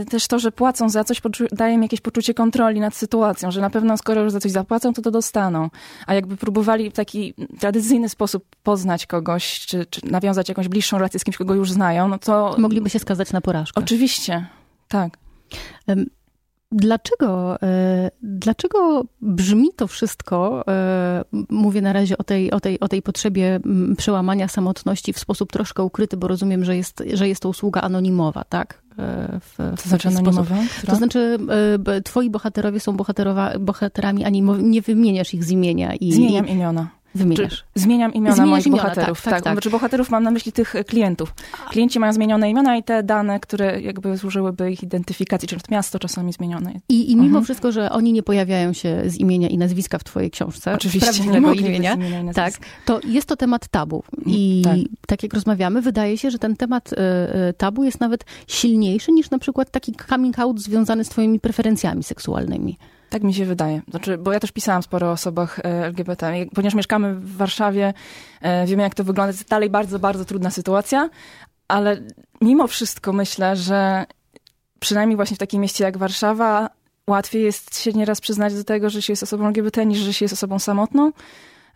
y, 0.00 0.04
też 0.04 0.28
to, 0.28 0.38
że 0.38 0.52
płacą 0.52 0.88
za 0.88 1.04
coś, 1.04 1.22
daje 1.52 1.74
im 1.74 1.82
jakieś 1.82 2.00
poczucie 2.00 2.34
kontroli 2.34 2.80
nad 2.80 2.94
sytuacją, 2.94 3.50
że 3.50 3.60
na 3.60 3.70
pewno 3.70 3.96
skoro 3.96 4.22
już 4.22 4.32
za 4.32 4.40
coś 4.40 4.52
zapłacą, 4.52 4.92
to 4.92 5.02
to 5.02 5.10
dostaną. 5.10 5.70
A 6.06 6.14
jakby 6.14 6.36
próbowali 6.36 6.90
w 6.90 6.94
taki 6.94 7.34
tradycyjny 7.60 8.08
sposób 8.08 8.44
poznać 8.62 9.06
kogoś, 9.06 9.60
czy, 9.60 9.86
czy 9.86 10.06
nawiązać 10.06 10.48
jakąś 10.48 10.68
bliższą 10.68 10.98
relację 10.98 11.20
z 11.20 11.24
kimś, 11.24 11.36
kogo 11.36 11.54
już 11.54 11.72
znają, 11.72 12.08
no 12.08 12.18
to 12.18 12.54
Mogliby 12.58 12.90
się 12.90 12.98
skazać 12.98 13.32
na 13.32 13.40
porażkę. 13.40 13.80
oczywiście, 13.80 14.46
tak. 14.88 15.18
Dlaczego, 16.72 17.62
e, 17.62 18.10
dlaczego 18.22 19.04
brzmi 19.20 19.68
to 19.76 19.86
wszystko, 19.86 20.64
e, 20.68 21.24
mówię 21.50 21.82
na 21.82 21.92
razie 21.92 22.18
o 22.18 22.22
tej, 22.24 22.50
o, 22.50 22.60
tej, 22.60 22.80
o 22.80 22.88
tej 22.88 23.02
potrzebie 23.02 23.60
mm, 23.64 23.96
przełamania 23.96 24.48
samotności 24.48 25.12
w 25.12 25.18
sposób 25.18 25.52
troszkę 25.52 25.82
ukryty, 25.82 26.16
bo 26.16 26.28
rozumiem, 26.28 26.64
że 26.64 26.76
jest, 26.76 27.02
że 27.12 27.28
jest 27.28 27.42
to 27.42 27.48
usługa 27.48 27.80
anonimowa, 27.80 28.44
tak? 28.44 28.82
E, 28.98 29.40
W, 29.40 29.54
w 29.76 29.82
To 29.82 29.88
znaczy 29.88 30.08
anonimowa? 30.08 30.56
To 30.86 30.96
znaczy, 30.96 31.38
twoi 32.04 32.30
bohaterowie 32.30 32.80
są 32.80 32.96
bohaterowa, 32.96 33.58
bohaterami, 33.58 34.24
ani 34.24 34.42
mo- 34.42 34.56
nie 34.56 34.82
wymieniasz 34.82 35.34
ich 35.34 35.44
z 35.44 35.50
imienia. 35.50 35.94
I, 35.94 36.12
Zmieniam 36.12 36.48
imiona. 36.48 36.88
Wymieniasz. 37.14 37.64
Zmieniam 37.74 38.12
imiona 38.14 38.36
Zmieniasz 38.36 38.50
moich 38.50 38.66
imiona, 38.66 38.82
bohaterów. 38.82 39.22
tak, 39.22 39.24
tak, 39.24 39.32
Tak, 39.34 39.44
tak. 39.44 39.52
Znaczy 39.54 39.70
bohaterów 39.70 40.10
mam 40.10 40.22
na 40.22 40.30
myśli 40.30 40.52
tych 40.52 40.76
e, 40.76 40.84
klientów. 40.84 41.34
Klienci 41.70 41.98
mają 41.98 42.12
zmienione 42.12 42.50
imiona 42.50 42.76
i 42.76 42.82
te 42.82 43.02
dane, 43.02 43.40
które 43.40 43.80
jakby 43.80 44.18
służyłyby 44.18 44.72
ich 44.72 44.82
identyfikacji, 44.82 45.48
czyli 45.48 45.60
miasto 45.70 45.98
czasami 45.98 46.32
zmienione. 46.32 46.72
I, 46.88 47.10
I 47.12 47.16
mimo 47.16 47.26
Mhm. 47.26 47.44
wszystko, 47.44 47.72
że 47.72 47.90
oni 47.90 48.12
nie 48.12 48.22
pojawiają 48.22 48.72
się 48.72 49.02
z 49.06 49.16
imienia 49.16 49.48
i 49.48 49.58
nazwiska 49.58 49.98
w 49.98 50.04
twojej 50.04 50.30
książce, 50.30 50.74
Oczywiście, 50.74 51.24
nie 51.26 51.38
imienia, 51.38 51.94
imienia 51.94 52.32
tak, 52.32 52.54
to 52.84 53.00
jest 53.04 53.28
to 53.28 53.36
temat 53.36 53.68
tabu. 53.68 54.02
I 54.26 54.62
tak. 54.64 54.76
tak. 55.06 55.22
jak 55.22 55.34
rozmawiamy, 55.34 55.82
wydaje 55.82 56.18
się, 56.18 56.30
że 56.30 56.38
ten 56.38 56.56
temat 56.56 56.92
e, 56.92 56.96
e, 57.48 57.52
tabu 57.52 57.84
jest 57.84 58.00
nawet 58.00 58.24
silniejszy 58.46 59.12
niż 59.12 59.30
na 59.30 59.38
przykład 59.38 59.70
taki 59.70 59.92
coming 60.08 60.38
out 60.38 60.60
związany 60.60 61.04
z 61.04 61.08
twoimi 61.08 61.40
preferencjami 61.40 62.02
seksualnymi. 62.04 62.78
Tak 63.10 63.22
mi 63.22 63.34
się 63.34 63.44
wydaje. 63.44 63.82
Znaczy, 63.90 64.18
bo 64.18 64.32
ja 64.32 64.40
też 64.40 64.52
pisałam 64.52 64.82
sporo 64.82 65.08
o 65.08 65.12
osobach 65.12 65.58
e, 65.58 65.62
LGBT. 65.64 66.32
Ponieważ 66.54 66.74
mieszkamy 66.74 67.14
w 67.14 67.36
Warszawie, 67.36 67.94
e, 68.40 68.66
wiemy 68.66 68.82
jak 68.82 68.94
to 68.94 69.04
wygląda. 69.04 69.32
To 69.32 69.38
jest 69.38 69.48
dalej 69.48 69.70
bardzo, 69.70 69.98
bardzo 69.98 70.24
trudna 70.24 70.50
sytuacja, 70.50 71.10
ale 71.68 72.02
mimo 72.40 72.66
wszystko 72.66 73.12
myślę, 73.12 73.56
że 73.56 74.04
przynajmniej 74.80 75.16
właśnie 75.16 75.36
w 75.36 75.38
takim 75.38 75.60
mieście 75.60 75.84
jak 75.84 75.98
Warszawa 75.98 76.70
łatwiej 77.06 77.42
jest 77.42 77.80
się 77.80 77.92
nieraz 77.92 78.20
przyznać 78.20 78.54
do 78.54 78.64
tego, 78.64 78.90
że 78.90 79.02
się 79.02 79.12
jest 79.12 79.22
osobą 79.22 79.46
LGBT, 79.46 79.86
niż 79.86 79.98
że 79.98 80.12
się 80.12 80.24
jest 80.24 80.32
osobą 80.32 80.58
samotną. 80.58 81.12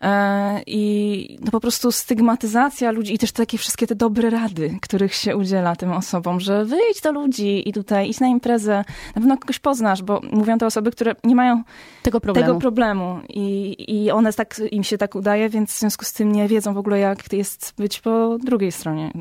E, 0.03 0.61
I 0.67 1.37
no 1.45 1.51
po 1.51 1.59
prostu 1.59 1.91
stygmatyzacja 1.91 2.91
ludzi 2.91 3.13
i 3.13 3.17
też 3.17 3.31
takie 3.31 3.57
wszystkie 3.57 3.87
te 3.87 3.95
dobre 3.95 4.29
rady, 4.29 4.77
których 4.81 5.13
się 5.13 5.37
udziela 5.37 5.75
tym 5.75 5.91
osobom, 5.91 6.39
że 6.39 6.65
wyjdź 6.65 7.01
do 7.01 7.11
ludzi 7.11 7.69
i 7.69 7.73
tutaj 7.73 8.09
idź 8.09 8.19
na 8.19 8.27
imprezę, 8.27 8.83
na 9.07 9.21
pewno 9.21 9.37
kogoś 9.37 9.59
poznasz, 9.59 10.03
bo 10.03 10.21
mówią 10.31 10.57
to 10.57 10.65
osoby, 10.65 10.91
które 10.91 11.15
nie 11.23 11.35
mają 11.35 11.63
Tego 12.03 12.19
problemu. 12.21 12.47
tego 12.47 12.59
problemu 12.59 13.19
i, 13.29 13.75
i 13.87 14.11
one 14.11 14.33
tak, 14.33 14.61
im 14.71 14.83
się 14.83 14.97
tak 14.97 15.15
udaje, 15.15 15.49
więc 15.49 15.71
w 15.71 15.79
związku 15.79 16.05
z 16.05 16.13
tym 16.13 16.31
nie 16.31 16.47
wiedzą 16.47 16.73
w 16.73 16.77
ogóle 16.77 16.99
jak 16.99 17.33
jest 17.33 17.73
być 17.77 17.99
po 17.99 18.37
drugiej 18.43 18.71
stronie. 18.71 19.11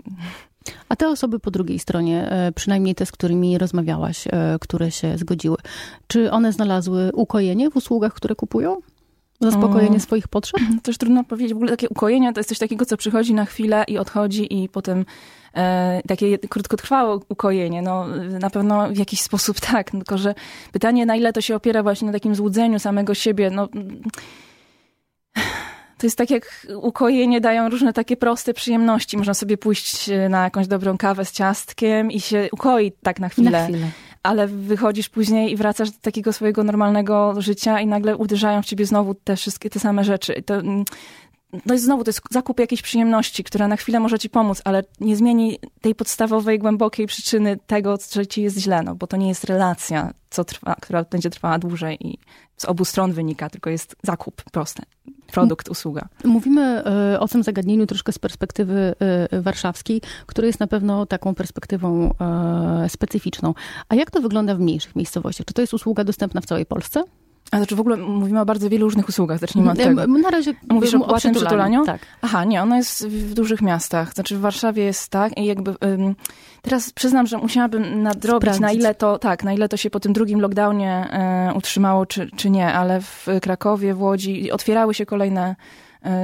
A 0.88 0.96
te 0.96 1.08
osoby 1.08 1.38
po 1.38 1.50
drugiej 1.50 1.78
stronie, 1.78 2.30
e, 2.30 2.52
przynajmniej 2.52 2.94
te, 2.94 3.06
z 3.06 3.12
którymi 3.12 3.58
rozmawiałaś, 3.58 4.24
e, 4.26 4.58
które 4.60 4.90
się 4.90 5.18
zgodziły, 5.18 5.56
czy 6.06 6.30
one 6.30 6.52
znalazły 6.52 7.10
ukojenie 7.14 7.70
w 7.70 7.76
usługach, 7.76 8.14
które 8.14 8.34
kupują? 8.34 8.76
Zaspokojenie 9.42 10.00
swoich 10.00 10.28
potrzeb? 10.28 10.60
No 10.70 10.76
To 10.82 10.90
już 10.90 10.98
trudno 10.98 11.24
powiedzieć. 11.24 11.52
W 11.52 11.56
ogóle 11.56 11.70
takie 11.70 11.88
ukojenie 11.88 12.32
to 12.32 12.40
jest 12.40 12.48
coś 12.48 12.58
takiego, 12.58 12.86
co 12.86 12.96
przychodzi 12.96 13.34
na 13.34 13.44
chwilę 13.44 13.84
i 13.88 13.98
odchodzi 13.98 14.62
i 14.62 14.68
potem 14.68 15.04
e, 15.54 16.02
takie 16.08 16.38
krótkotrwałe 16.38 17.20
ukojenie. 17.28 17.82
No, 17.82 18.06
na 18.40 18.50
pewno 18.50 18.88
w 18.88 18.96
jakiś 18.96 19.20
sposób 19.28 19.60
tak, 19.60 19.90
tylko 19.90 20.18
że 20.18 20.34
pytanie, 20.72 21.06
na 21.06 21.16
ile 21.16 21.32
to 21.32 21.40
się 21.40 21.56
opiera 21.56 21.82
właśnie 21.82 22.06
na 22.06 22.12
takim 22.12 22.34
złudzeniu 22.34 22.78
samego 22.78 23.14
siebie, 23.14 23.50
no... 23.50 23.68
To 25.98 26.06
jest 26.06 26.18
tak 26.18 26.30
jak 26.30 26.66
ukojenie 26.76 27.40
dają 27.40 27.68
różne 27.68 27.92
takie 27.92 28.16
proste 28.16 28.54
przyjemności. 28.54 29.16
Można 29.16 29.34
sobie 29.34 29.58
pójść 29.58 30.10
na 30.30 30.44
jakąś 30.44 30.66
dobrą 30.66 30.98
kawę 30.98 31.24
z 31.24 31.32
ciastkiem 31.32 32.10
i 32.10 32.20
się 32.20 32.48
ukoi 32.52 32.92
tak 33.02 33.20
na 33.20 33.28
chwilę. 33.28 33.50
Na 33.50 33.64
chwilę. 33.64 33.86
Ale 34.22 34.46
wychodzisz 34.46 35.08
później 35.08 35.52
i 35.52 35.56
wracasz 35.56 35.90
do 35.90 35.98
takiego 36.00 36.32
swojego 36.32 36.64
normalnego 36.64 37.34
życia 37.38 37.80
i 37.80 37.86
nagle 37.86 38.16
uderzają 38.16 38.62
w 38.62 38.66
ciebie 38.66 38.86
znowu 38.86 39.14
te 39.14 39.36
wszystkie 39.36 39.70
te 39.70 39.80
same 39.80 40.04
rzeczy. 40.04 40.42
To, 40.46 40.54
mm, 40.54 40.84
no 41.66 41.74
i 41.74 41.78
znowu 41.78 42.04
to 42.04 42.08
jest 42.08 42.20
zakup 42.30 42.60
jakiejś 42.60 42.82
przyjemności, 42.82 43.44
która 43.44 43.68
na 43.68 43.76
chwilę 43.76 44.00
może 44.00 44.18
ci 44.18 44.30
pomóc, 44.30 44.62
ale 44.64 44.84
nie 45.00 45.16
zmieni 45.16 45.58
tej 45.80 45.94
podstawowej, 45.94 46.58
głębokiej 46.58 47.06
przyczyny 47.06 47.58
tego, 47.66 47.98
że 48.12 48.26
ci 48.26 48.42
jest 48.42 48.58
źle, 48.58 48.82
no 48.82 48.94
bo 48.94 49.06
to 49.06 49.16
nie 49.16 49.28
jest 49.28 49.44
relacja, 49.44 50.14
co 50.30 50.44
trwa, 50.44 50.74
która 50.82 51.04
będzie 51.04 51.30
trwała 51.30 51.58
dłużej 51.58 52.06
i 52.06 52.18
z 52.56 52.64
obu 52.64 52.84
stron 52.84 53.12
wynika, 53.12 53.50
tylko 53.50 53.70
jest 53.70 53.96
zakup 54.02 54.42
proste. 54.42 54.82
Produkt, 55.32 55.68
usługa. 55.68 56.08
Mówimy 56.24 56.62
e, 56.62 57.20
o 57.20 57.28
tym 57.28 57.42
zagadnieniu 57.42 57.86
troszkę 57.86 58.12
z 58.12 58.18
perspektywy 58.18 58.94
e, 59.30 59.40
warszawskiej, 59.40 60.00
która 60.26 60.46
jest 60.46 60.60
na 60.60 60.66
pewno 60.66 61.06
taką 61.06 61.34
perspektywą 61.34 62.14
e, 62.20 62.88
specyficzną. 62.88 63.54
A 63.88 63.94
jak 63.94 64.10
to 64.10 64.20
wygląda 64.20 64.54
w 64.54 64.60
mniejszych 64.60 64.96
miejscowościach? 64.96 65.46
Czy 65.46 65.54
to 65.54 65.60
jest 65.60 65.74
usługa 65.74 66.04
dostępna 66.04 66.40
w 66.40 66.46
całej 66.46 66.66
Polsce? 66.66 67.04
A 67.52 67.56
znaczy 67.56 67.76
w 67.76 67.80
ogóle 67.80 67.96
mówimy 67.96 68.40
o 68.40 68.44
bardzo 68.46 68.68
wielu 68.70 68.84
różnych 68.86 69.08
usługach, 69.08 69.38
zacznijmy 69.38 69.70
od 69.70 69.78
tego. 69.78 70.02
E, 70.02 70.06
Na 70.06 70.30
razie 70.30 70.54
Mówisz 70.70 70.94
o 70.94 71.00
płatnym 71.00 71.34
przytulaniu? 71.34 71.84
Tak. 71.86 72.00
Aha, 72.22 72.44
nie, 72.44 72.62
ono 72.62 72.76
jest 72.76 73.06
w 73.08 73.34
dużych 73.34 73.62
miastach. 73.62 74.14
Znaczy 74.14 74.36
w 74.36 74.40
Warszawie 74.40 74.84
jest 74.84 75.08
tak 75.08 75.38
i 75.38 75.44
jakby 75.44 75.74
ym, 75.84 76.14
teraz 76.62 76.90
przyznam, 76.92 77.26
że 77.26 77.38
musiałabym 77.38 78.02
nadrobić 78.02 78.46
na 78.50 78.54
Sprawdzić. 78.54 78.80
ile 78.80 78.94
to, 78.94 79.18
tak, 79.18 79.44
na 79.44 79.52
ile 79.52 79.68
to 79.68 79.76
się 79.76 79.90
po 79.90 80.00
tym 80.00 80.12
drugim 80.12 80.40
lockdownie 80.40 81.08
y, 81.50 81.54
utrzymało, 81.54 82.06
czy, 82.06 82.30
czy 82.36 82.50
nie, 82.50 82.72
ale 82.72 83.00
w 83.00 83.26
Krakowie, 83.42 83.94
w 83.94 84.02
Łodzi 84.02 84.50
otwierały 84.52 84.94
się 84.94 85.06
kolejne 85.06 85.56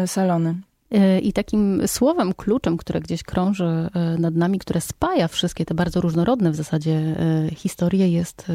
y, 0.04 0.06
salony. 0.06 0.54
E, 0.90 1.18
I 1.18 1.32
takim 1.32 1.82
słowem, 1.86 2.34
kluczem, 2.34 2.76
które 2.76 3.00
gdzieś 3.00 3.22
krąży 3.22 3.64
e, 3.64 3.90
nad 4.18 4.34
nami, 4.34 4.58
które 4.58 4.80
spaja 4.80 5.28
wszystkie 5.28 5.64
te 5.64 5.74
bardzo 5.74 6.00
różnorodne 6.00 6.50
w 6.50 6.56
zasadzie 6.56 6.92
e, 6.92 7.54
historie, 7.54 8.08
jest 8.08 8.46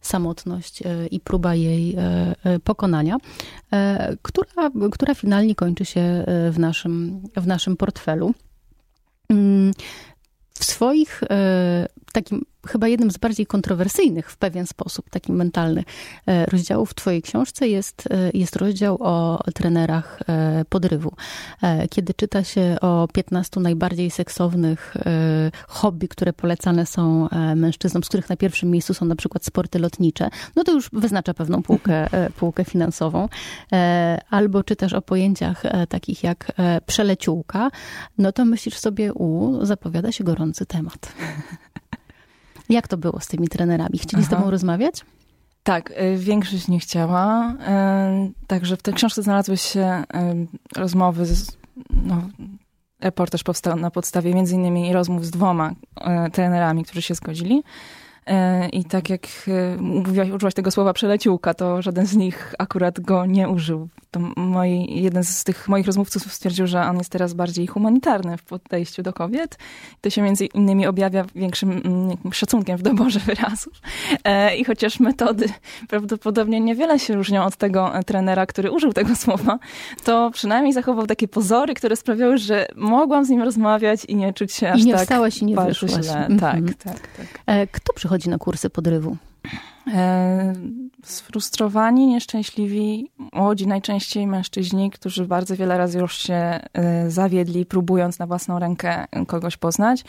samotność 0.00 0.82
i 1.10 1.20
próba 1.20 1.54
jej 1.54 1.96
pokonania, 2.64 3.16
która, 4.22 4.70
która 4.92 5.14
finalnie 5.14 5.54
kończy 5.54 5.84
się 5.84 6.24
w 6.50 6.58
naszym, 6.58 7.22
w 7.36 7.46
naszym 7.46 7.76
portfelu. 7.76 8.34
Mm, 9.28 9.72
W 10.54 10.64
swoich, 10.64 11.20
takim 12.14 12.44
chyba 12.66 12.88
jednym 12.88 13.10
z 13.10 13.18
bardziej 13.18 13.46
kontrowersyjnych 13.46 14.30
w 14.30 14.36
pewien 14.36 14.66
sposób, 14.66 15.10
taki 15.10 15.32
mentalny 15.32 15.84
e, 16.26 16.46
rozdziałów 16.46 16.90
w 16.90 16.94
twojej 16.94 17.22
książce 17.22 17.68
jest, 17.68 18.08
e, 18.10 18.30
jest 18.34 18.56
rozdział 18.56 18.98
o 19.00 19.44
trenerach 19.54 20.20
e, 20.28 20.64
podrywu. 20.68 21.12
Kiedy 21.90 22.14
czyta 22.14 22.44
się 22.44 22.76
o 22.80 23.08
15 23.12 23.60
najbardziej 23.60 24.10
seksownych 24.10 24.94
hobby, 25.68 26.08
które 26.08 26.32
polecane 26.32 26.86
są 26.86 27.28
mężczyznom, 27.56 28.04
z 28.04 28.08
których 28.08 28.28
na 28.28 28.36
pierwszym 28.36 28.70
miejscu 28.70 28.94
są 28.94 29.06
na 29.06 29.16
przykład 29.16 29.44
sporty 29.44 29.78
lotnicze, 29.78 30.30
no 30.56 30.64
to 30.64 30.72
już 30.72 30.90
wyznacza 30.92 31.34
pewną 31.34 31.62
półkę, 31.62 32.08
półkę 32.38 32.64
finansową. 32.64 33.28
Albo 34.30 34.64
czytasz 34.64 34.92
o 34.92 35.02
pojęciach 35.02 35.62
takich 35.88 36.22
jak 36.24 36.52
przeleciółka, 36.86 37.70
no 38.18 38.32
to 38.32 38.44
myślisz 38.44 38.78
sobie, 38.78 39.12
u, 39.12 39.58
zapowiada 39.64 40.12
się 40.12 40.24
gorący 40.24 40.66
temat. 40.66 41.12
Jak 42.68 42.88
to 42.88 42.96
było 42.96 43.20
z 43.20 43.26
tymi 43.26 43.48
trenerami? 43.48 43.98
Chcieli 43.98 44.22
z 44.22 44.26
Aha. 44.26 44.36
tobą 44.36 44.50
rozmawiać? 44.50 45.04
Tak, 45.62 45.90
y, 45.90 46.16
większość 46.18 46.68
nie 46.68 46.78
chciała. 46.78 47.52
y, 47.52 48.46
Także 48.46 48.76
w 48.76 48.82
tej 48.82 48.94
książce 48.94 49.22
znalazły 49.22 49.56
się 49.56 50.02
y, 50.76 50.80
rozmowy 50.80 51.26
z, 51.26 51.56
no, 51.90 52.22
reportaż 53.00 53.42
powstał 53.42 53.76
na 53.76 53.90
podstawie 53.90 54.34
między 54.34 54.54
innymi 54.54 54.92
rozmów 54.92 55.26
z 55.26 55.30
dwoma 55.30 55.72
trenerami, 56.32 56.84
którzy 56.84 57.02
się 57.02 57.14
zgodzili. 57.14 57.62
Y, 58.30 58.68
I 58.68 58.84
tak 58.84 59.10
jak 59.10 59.26
y, 59.48 59.76
mówiłaś, 59.80 60.30
użyłaś 60.30 60.54
tego 60.54 60.70
słowa 60.70 60.92
przeleciłka, 60.92 61.54
to 61.54 61.82
żaden 61.82 62.06
z 62.06 62.16
nich 62.16 62.54
akurat 62.58 63.00
go 63.00 63.26
nie 63.26 63.48
użył. 63.48 63.88
To 64.10 64.20
moi, 64.36 65.02
jeden 65.02 65.24
z 65.24 65.44
tych 65.44 65.68
moich 65.68 65.86
rozmówców 65.86 66.32
stwierdził, 66.32 66.66
że 66.66 66.82
on 66.82 66.98
jest 66.98 67.10
teraz 67.10 67.34
bardziej 67.34 67.66
humanitarny 67.66 68.36
w 68.36 68.42
podejściu 68.42 69.02
do 69.02 69.12
kobiet. 69.12 69.58
To 70.00 70.10
się 70.10 70.22
między 70.22 70.46
innymi 70.46 70.86
objawia 70.86 71.24
większym 71.34 71.70
mm, 71.70 72.32
szacunkiem 72.32 72.76
w 72.78 72.82
doborze 72.82 73.20
wyrazów. 73.20 73.72
E, 74.24 74.56
I 74.56 74.64
chociaż 74.64 75.00
metody 75.00 75.46
prawdopodobnie 75.88 76.60
niewiele 76.60 76.98
się 76.98 77.14
różnią 77.14 77.44
od 77.44 77.56
tego 77.56 77.96
e, 77.96 78.04
trenera, 78.04 78.46
który 78.46 78.70
użył 78.70 78.92
tego 78.92 79.16
słowa, 79.24 79.58
to 80.04 80.30
przynajmniej 80.30 80.72
zachował 80.72 81.06
takie 81.06 81.28
pozory, 81.28 81.74
które 81.74 81.96
sprawiały, 81.96 82.38
że 82.38 82.66
mogłam 82.76 83.24
z 83.24 83.28
nim 83.28 83.42
rozmawiać 83.42 84.04
i 84.04 84.16
nie 84.16 84.32
czuć 84.32 84.52
się 84.52 84.70
aż 84.70 84.80
I 84.80 84.84
nie 84.84 84.92
tak 84.92 85.02
wstałaś 85.02 85.38
i 85.38 85.44
nie 85.44 85.56
wyszłaś. 85.56 85.90
źle. 85.90 86.26
Mhm. 86.26 86.38
Tak, 86.38 86.74
tak, 86.84 87.08
tak. 87.16 87.26
E, 87.46 87.66
Kto 87.66 87.92
przychodzi 87.92 88.13
na 88.30 88.38
kursy 88.38 88.70
podrywu? 88.70 89.16
E, 89.94 90.52
Sfrustrowani, 91.04 92.06
nieszczęśliwi, 92.06 93.10
młodzi 93.32 93.66
najczęściej 93.66 94.26
mężczyźni, 94.26 94.90
którzy 94.90 95.26
bardzo 95.26 95.56
wiele 95.56 95.78
razy 95.78 95.98
już 95.98 96.16
się 96.18 96.34
e, 96.34 97.10
zawiedli, 97.10 97.66
próbując 97.66 98.18
na 98.18 98.26
własną 98.26 98.58
rękę 98.58 99.06
kogoś 99.26 99.56
poznać. 99.56 100.04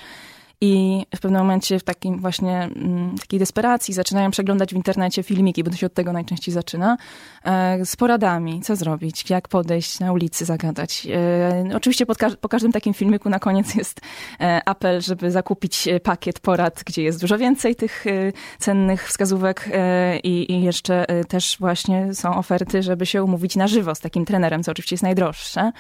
I 0.62 1.06
w 1.16 1.20
pewnym 1.20 1.42
momencie 1.42 1.80
w 1.80 1.84
takim 1.84 2.20
właśnie 2.20 2.58
mm, 2.62 3.18
takiej 3.18 3.40
desperacji 3.40 3.94
zaczynają 3.94 4.32
przeglądać 4.32 4.74
w 4.74 4.76
internecie 4.76 5.24
filmiki, 5.24 5.64
bo 5.64 5.72
to 5.72 5.78
się 5.78 5.86
od 5.86 5.94
tego 5.94 6.14
najczęściej 6.14 6.54
zaczyna, 6.54 6.98
e, 7.44 7.86
z 7.86 7.96
poradami, 7.96 8.62
co 8.62 8.76
zrobić, 8.76 9.30
jak 9.30 9.48
podejść 9.48 10.00
na 10.00 10.14
ulicy, 10.14 10.46
zagadać. 10.46 11.08
E, 11.72 11.76
Oczywiście 11.76 12.06
po 12.42 12.50
każdym 12.50 12.72
takim 12.72 12.94
filmiku 12.94 13.30
na 13.30 13.40
koniec 13.40 13.76
jest 13.76 14.02
e, 14.40 14.62
apel, 14.66 15.02
żeby 15.02 15.32
zakupić 15.32 15.88
pakiet 16.04 16.40
porad, 16.40 16.84
gdzie 16.86 17.04
jest 17.04 17.22
dużo 17.22 17.38
więcej 17.38 17.76
tych 17.76 18.06
cennych 18.60 19.08
wskazówek 19.08 19.70
i, 20.24 20.52
i 20.54 20.62
jeszcze 20.62 21.06
też 21.28 21.58
właśnie 21.60 22.14
są 22.14 22.36
oferty, 22.38 22.84
żeby 22.84 23.06
się 23.06 23.24
umówić 23.24 23.56
na 23.56 23.68
żywo 23.68 23.96
z 23.96 24.00
takim 24.00 24.26
trenerem, 24.26 24.64
co 24.64 24.72
oczywiście 24.72 24.94
jest 24.94 25.04
najdroższe. 25.04 25.72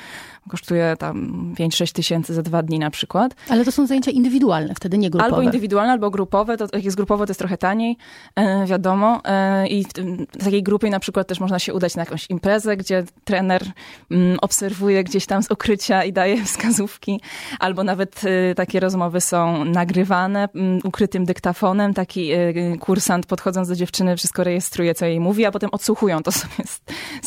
Kosztuje 0.50 0.96
tam 1.00 1.54
5-6 1.60 1.92
tysięcy 1.92 2.34
za 2.34 2.42
dwa 2.42 2.64
dni 2.64 2.80
na 2.80 2.90
przykład. 2.90 3.36
Ale 3.50 3.66
to 3.66 3.72
są 3.72 3.88
zajęcia 3.88 4.12
indywidualne, 4.12 4.65
indywidualne 4.66 4.76
wtedy, 4.76 4.98
nie 4.98 5.10
grupowe. 5.10 5.26
Albo 5.26 5.42
indywidualne, 5.42 5.92
albo 5.92 6.12
grupowe. 6.12 6.58
To, 6.58 6.68
jak 6.74 6.84
jest 6.84 6.98
grupowe, 6.98 7.26
to 7.26 7.32
jest 7.32 7.40
trochę 7.40 7.58
taniej, 7.58 7.98
e, 8.36 8.66
wiadomo. 8.66 9.22
E, 9.26 9.68
I 9.68 9.84
w, 9.84 10.44
takiej 10.44 10.64
grupie 10.64 10.90
na 10.90 11.00
przykład 11.00 11.28
też 11.28 11.40
można 11.40 11.60
się 11.60 11.74
udać 11.74 11.96
na 11.96 12.02
jakąś 12.02 12.30
imprezę, 12.30 12.78
gdzie 12.78 13.04
trener 13.24 13.64
mm, 14.12 14.38
obserwuje 14.42 15.04
gdzieś 15.04 15.26
tam 15.26 15.44
z 15.44 15.52
ukrycia 15.52 16.04
i 16.04 16.14
daje 16.14 16.44
wskazówki. 16.46 17.22
Albo 17.60 17.84
nawet 17.84 18.22
e, 18.26 18.56
takie 18.56 18.80
rozmowy 18.80 19.22
są 19.22 19.66
nagrywane 19.66 20.50
mm, 20.56 20.80
ukrytym 20.84 21.26
dyktafonem. 21.26 21.94
Taki 21.94 22.32
kursant 22.80 23.26
podchodząc 23.26 23.68
do 23.68 23.76
dziewczyny 23.76 24.18
wszystko 24.18 24.44
rejestruje, 24.44 24.96
co 24.96 25.06
jej 25.06 25.20
mówi, 25.20 25.46
a 25.46 25.52
potem 25.52 25.70
odsłuchują 25.72 26.24
to 26.24 26.32
sobie 26.42 26.64
z 26.66 26.80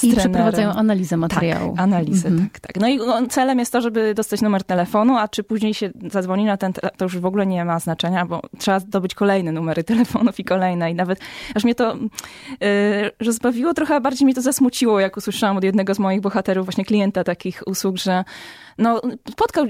I 0.05 0.11
trenerem. 0.11 0.33
przeprowadzają 0.33 0.73
analizę 0.73 1.17
materiału. 1.17 1.71
Tak, 1.71 1.81
analizę, 1.81 2.28
mhm. 2.28 2.50
tak, 2.50 2.61
tak. 2.61 2.81
No 2.81 2.88
i 2.88 2.99
celem 3.28 3.59
jest 3.59 3.73
to, 3.73 3.81
żeby 3.81 4.14
dostać 4.14 4.40
numer 4.40 4.64
telefonu, 4.64 5.17
a 5.17 5.28
czy 5.28 5.43
później 5.43 5.75
się 5.75 5.90
zadzwoni 6.11 6.45
na 6.45 6.57
ten, 6.57 6.73
to 6.73 7.05
już 7.05 7.19
w 7.19 7.26
ogóle 7.26 7.47
nie 7.47 7.64
ma 7.64 7.78
znaczenia, 7.78 8.26
bo 8.26 8.43
trzeba 8.59 8.81
zdobyć 8.81 9.14
kolejne 9.14 9.52
numery 9.52 9.85
telefonów 9.95 10.40
i 10.40 10.45
kolejne 10.45 10.90
i 10.90 10.95
nawet 10.95 11.21
aż 11.55 11.64
mnie 11.64 11.75
to 11.75 11.97
yy, 11.97 12.69
rozbawiło, 13.21 13.75
trochę 13.75 14.00
bardziej 14.00 14.25
mnie 14.25 14.35
to 14.35 14.43
zasmuciło, 14.43 15.00
jak 15.00 15.17
usłyszałam 15.17 15.57
od 15.57 15.64
jednego 15.64 15.95
z 15.95 15.99
moich 15.99 16.21
bohaterów, 16.21 16.67
właśnie 16.67 16.85
klienta 16.85 17.25
takich 17.25 17.62
usług, 17.67 17.97
że 17.97 18.25
no, 18.78 19.00
spotkał 19.30 19.66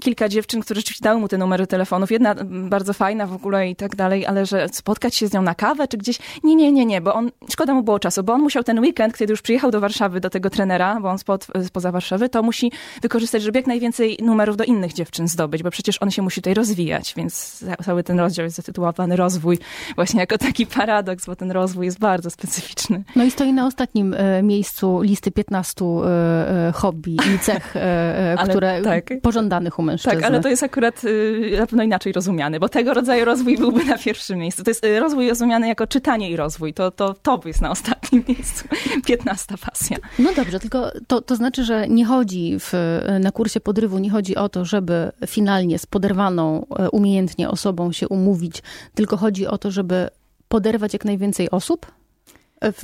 kilka 0.00 0.28
dziewczyn, 0.28 0.60
które 0.60 0.80
rzeczywiście 0.80 1.04
dały 1.04 1.20
mu 1.20 1.28
te 1.28 1.38
numery 1.38 1.66
telefonów. 1.66 2.10
Jedna 2.10 2.34
bardzo 2.44 2.92
fajna 2.92 3.26
w 3.26 3.32
ogóle 3.32 3.70
i 3.70 3.76
tak 3.76 3.96
dalej, 3.96 4.26
ale 4.26 4.46
że 4.46 4.66
spotkać 4.72 5.14
się 5.14 5.28
z 5.28 5.32
nią 5.32 5.42
na 5.42 5.54
kawę 5.54 5.88
czy 5.88 5.96
gdzieś. 5.96 6.18
Nie, 6.44 6.54
nie, 6.54 6.72
nie, 6.72 6.86
nie, 6.86 7.00
bo 7.00 7.14
on, 7.14 7.30
szkoda 7.50 7.74
mu 7.74 7.82
było 7.82 7.98
czasu, 7.98 8.22
bo 8.22 8.32
on 8.32 8.40
musiał 8.40 8.62
ten 8.62 8.80
weekend, 8.80 9.18
kiedy 9.18 9.32
już 9.32 9.42
przyjechał 9.42 9.70
do 9.70 9.80
Warszawy, 9.80 10.20
do 10.20 10.30
tego 10.30 10.50
trenera, 10.50 11.00
bo 11.00 11.10
on 11.10 11.18
spod, 11.18 11.46
spoza 11.64 11.92
Warszawy, 11.92 12.28
to 12.28 12.42
musi 12.42 12.72
wykorzystać, 13.02 13.42
żeby 13.42 13.58
jak 13.58 13.66
najwięcej 13.66 14.18
numerów 14.22 14.56
do 14.56 14.64
innych 14.64 14.92
dziewczyn 14.92 15.28
zdobyć, 15.28 15.62
bo 15.62 15.70
przecież 15.70 16.02
on 16.02 16.10
się 16.10 16.22
musi 16.22 16.40
tutaj 16.40 16.54
rozwijać, 16.54 17.14
więc 17.16 17.64
cały 17.84 18.02
ten 18.02 18.20
rozdział 18.20 18.44
jest 18.44 18.56
zatytułowany 18.56 19.16
rozwój 19.16 19.58
właśnie 19.94 20.20
jako 20.20 20.38
taki 20.38 20.66
paradoks, 20.66 21.26
bo 21.26 21.36
ten 21.36 21.50
rozwój 21.50 21.86
jest 21.86 21.98
bardzo 21.98 22.30
specyficzny. 22.30 23.04
No 23.16 23.24
i 23.24 23.30
stoi 23.30 23.52
na 23.52 23.66
ostatnim 23.66 24.14
e, 24.14 24.42
miejscu 24.42 25.00
listy 25.00 25.30
15 25.30 25.84
e, 25.84 26.68
e, 26.68 26.72
hobby 26.72 27.16
i 27.34 27.38
cech, 27.38 27.76
e, 27.76 28.34
ale 28.38 28.51
które 28.56 28.82
tak. 28.82 29.10
pożądanych 29.22 29.78
u 29.78 29.82
mężczyzn. 29.82 30.16
Tak, 30.16 30.24
ale 30.24 30.40
to 30.40 30.48
jest 30.48 30.62
akurat 30.62 31.04
y, 31.04 31.56
na 31.58 31.66
pewno 31.66 31.82
inaczej 31.82 32.12
rozumiany, 32.12 32.60
bo 32.60 32.68
tego 32.68 32.94
rodzaju 32.94 33.24
rozwój 33.24 33.58
byłby 33.58 33.84
na 33.84 33.98
pierwszym 33.98 34.38
miejscu. 34.38 34.64
To 34.64 34.70
jest 34.70 34.84
y, 34.84 35.00
rozwój 35.00 35.28
rozumiany 35.28 35.68
jako 35.68 35.86
czytanie 35.86 36.30
i 36.30 36.36
rozwój. 36.36 36.74
To, 36.74 36.90
to, 36.90 37.14
to 37.14 37.40
jest 37.44 37.60
na 37.60 37.70
ostatnim 37.70 38.24
miejscu. 38.28 38.64
Piętnasta 39.06 39.54
pasja. 39.70 39.96
No 40.18 40.30
dobrze, 40.36 40.60
tylko 40.60 40.90
to, 41.06 41.20
to 41.20 41.36
znaczy, 41.36 41.64
że 41.64 41.88
nie 41.88 42.04
chodzi 42.04 42.56
w, 42.58 42.72
na 43.20 43.30
kursie 43.30 43.60
podrywu, 43.60 43.98
nie 43.98 44.10
chodzi 44.10 44.36
o 44.36 44.48
to, 44.48 44.64
żeby 44.64 45.12
finalnie 45.26 45.78
z 45.78 45.86
poderwaną 45.86 46.66
e, 46.78 46.90
umiejętnie 46.90 47.50
osobą 47.50 47.92
się 47.92 48.08
umówić, 48.08 48.62
tylko 48.94 49.16
chodzi 49.16 49.46
o 49.46 49.58
to, 49.58 49.70
żeby 49.70 50.08
poderwać 50.48 50.92
jak 50.92 51.04
najwięcej 51.04 51.50
osób? 51.50 51.86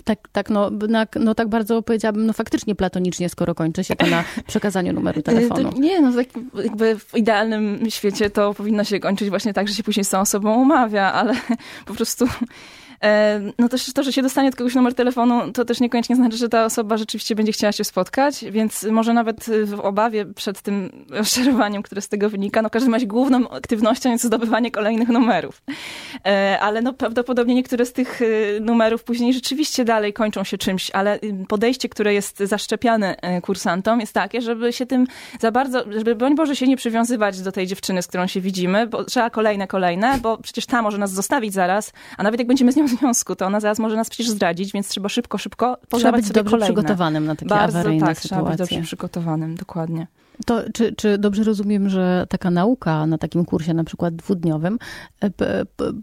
Tak, 0.05 0.29
tak, 0.33 0.51
no, 0.51 0.71
no 1.21 1.35
tak 1.35 1.49
bardzo 1.49 1.83
powiedziałabym, 1.83 2.27
no 2.27 2.33
faktycznie 2.33 2.75
platonicznie, 2.75 3.29
skoro 3.29 3.55
kończy 3.55 3.85
się 3.85 3.97
to 3.97 4.07
na 4.07 4.25
przekazaniu 4.47 4.93
numeru 4.93 5.23
telefonu. 5.29 5.73
To 5.73 5.79
nie, 5.79 6.01
no 6.01 6.13
tak 6.13 6.27
jakby 6.65 6.99
w 6.99 7.17
idealnym 7.17 7.91
świecie 7.91 8.31
to 8.31 8.55
powinno 8.55 8.85
się 8.85 9.01
kończyć 9.01 9.31
właśnie 9.31 9.55
tak, 9.55 9.69
że 9.69 9.75
się 9.75 9.83
później 9.83 10.05
z 10.05 10.11
tą 10.11 10.21
osobą 10.21 10.63
umawia, 10.63 11.13
ale 11.13 11.35
po 11.87 11.95
prostu 11.95 12.27
no 13.59 13.69
też 13.69 13.93
to, 13.93 14.03
że 14.03 14.13
się 14.13 14.23
dostanie 14.23 14.49
od 14.49 14.57
kogoś 14.57 14.75
numer 14.75 14.95
telefonu, 14.95 15.53
to 15.53 15.65
też 15.65 15.81
niekoniecznie 15.81 16.17
znaczy, 16.17 16.37
że 16.37 16.49
ta 16.49 16.65
osoba 16.65 16.97
rzeczywiście 16.97 17.35
będzie 17.35 17.53
chciała 17.53 17.73
się 17.73 17.85
spotkać, 17.85 18.45
więc 18.51 18.83
może 18.83 19.15
nawet 19.15 19.47
w 19.65 19.81
obawie 19.81 20.27
przed 20.27 20.63
tym 20.63 20.91
rozczarowaniem, 21.11 21.83
które 21.83 22.01
z 22.01 22.09
tego 22.09 22.31
wynika, 22.31 22.63
no 22.63 22.71
każdy 22.71 22.91
ma 22.91 22.99
główną 23.07 23.51
aktywnością 23.51 24.11
jest 24.11 24.25
zdobywanie 24.25 24.71
kolejnych 24.71 25.09
numerów. 25.09 25.63
E, 26.27 26.59
ale 26.61 26.83
no 26.83 26.93
prawdopodobnie 26.93 27.55
niektóre 27.55 27.87
z 27.87 27.93
tych 27.93 28.21
numerów 28.61 29.05
później 29.05 29.33
rzeczywiście 29.33 29.85
dalej 29.85 30.13
kończą 30.13 30.45
się 30.45 30.59
czymś, 30.59 30.91
ale 30.91 31.17
y, 31.17 31.45
podejście, 31.49 31.89
które 31.89 32.15
jest 32.15 32.39
zaszczepiane 32.39 33.17
e, 33.17 33.41
kursantom 33.41 34.01
jest 34.01 34.13
takie, 34.13 34.41
żeby 34.41 34.73
się 34.73 34.87
tym 34.87 35.07
za 35.41 35.51
bardzo, 35.51 35.85
żeby 35.93 36.15
broń 36.15 36.35
Boże 36.35 36.57
się 36.57 36.67
nie 36.67 36.77
przywiązywać 36.77 37.41
do 37.41 37.53
tej 37.53 37.67
dziewczyny, 37.67 38.03
z 38.03 38.07
którą 38.07 38.27
się 38.27 38.41
widzimy, 38.41 38.87
bo 38.87 39.05
trzeba 39.05 39.31
kolejne, 39.31 39.67
kolejne, 39.67 40.19
bo 40.23 40.39
przecież 40.39 40.67
ta 40.67 40.83
może 40.83 40.99
nas 40.99 41.11
zostawić 41.11 41.53
zaraz, 41.53 41.93
a 42.17 42.23
nawet 42.23 42.41
jak 42.41 42.49
będziemy 42.49 42.73
z 42.73 42.77
nią 42.77 42.88
związku, 42.99 43.37
to 43.37 43.47
ona 43.47 43.61
zaraz 43.61 43.79
może 43.79 43.97
nas 43.97 44.11
przecież 44.11 44.31
zdradzić, 44.31 44.73
więc 44.73 44.89
trzeba 44.89 45.09
szybko, 45.09 45.39
szybko 45.39 45.79
Trzeba 45.97 46.13
być 46.13 46.29
dobrze 46.31 46.51
kolejne. 46.51 46.75
przygotowanym 46.75 47.27
na 47.27 47.35
takie 47.35 47.49
Bardzo, 47.49 47.79
awaryjne 47.79 48.07
tak, 48.07 48.19
sytuacje. 48.19 48.37
trzeba 48.39 48.51
być 48.51 48.59
dobrze 48.59 48.83
przygotowanym, 48.87 49.55
dokładnie. 49.57 50.07
To 50.47 50.63
czy, 50.75 50.93
czy 50.93 51.19
dobrze 51.19 51.45
rozumiem, 51.45 51.89
że 51.89 52.27
taka 52.29 52.51
nauka 52.51 53.07
na 53.07 53.19
takim 53.19 53.45
kursie, 53.45 53.75
na 53.75 53.85
przykład 53.85 54.17
dwudniowym, 54.17 54.79
e, 55.25 55.31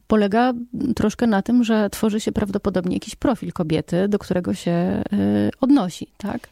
polega 0.08 0.54
troszkę 0.96 1.28
na 1.28 1.42
tym, 1.42 1.64
że 1.64 1.90
tworzy 1.90 2.20
się 2.20 2.32
prawdopodobnie 2.32 2.96
jakiś 2.96 3.16
profil 3.16 3.54
kobiety, 3.54 4.08
do 4.08 4.20
którego 4.20 4.54
się 4.54 4.72
e, 4.72 5.04
odnosi, 5.62 6.08
tak? 6.18 6.50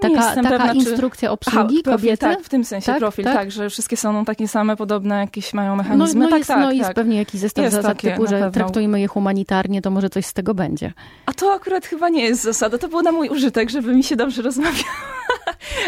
Taka, 0.00 0.34
taka 0.34 0.48
pewna, 0.48 0.72
instrukcja 0.72 1.30
obsługi 1.30 1.82
Aha, 1.86 1.96
kobiety? 1.96 2.16
Tak, 2.16 2.42
w 2.42 2.48
tym 2.48 2.64
sensie 2.64 2.86
tak, 2.86 2.98
profil, 2.98 3.24
tak? 3.24 3.34
tak? 3.34 3.50
że 3.50 3.70
wszystkie 3.70 3.96
są 3.96 4.24
takie 4.24 4.48
same, 4.48 4.76
podobne, 4.76 5.20
jakieś 5.20 5.54
mają 5.54 5.76
mechanizmy. 5.76 6.20
No, 6.20 6.24
no 6.24 6.30
tak, 6.30 6.38
jest, 6.38 6.48
tak, 6.48 6.60
no 6.60 6.72
jest 6.72 6.86
tak. 6.86 6.94
pewnie 6.94 7.16
jakiś 7.16 7.40
zestaw 7.40 7.64
jest 7.64 7.76
zasad 7.76 7.96
takie, 7.96 8.10
typu, 8.10 8.26
że 8.26 8.50
traktujmy 8.50 9.00
je 9.00 9.08
humanitarnie, 9.08 9.82
to 9.82 9.90
może 9.90 10.10
coś 10.10 10.26
z 10.26 10.32
tego 10.32 10.54
będzie. 10.54 10.92
A 11.26 11.32
to 11.32 11.52
akurat 11.52 11.86
chyba 11.86 12.08
nie 12.08 12.24
jest 12.24 12.42
zasada, 12.42 12.78
to 12.78 12.88
było 12.88 13.02
na 13.02 13.12
mój 13.12 13.28
użytek, 13.28 13.70
żeby 13.70 13.94
mi 13.94 14.04
się 14.04 14.16
dobrze 14.16 14.42
rozmawiało. 14.42 15.15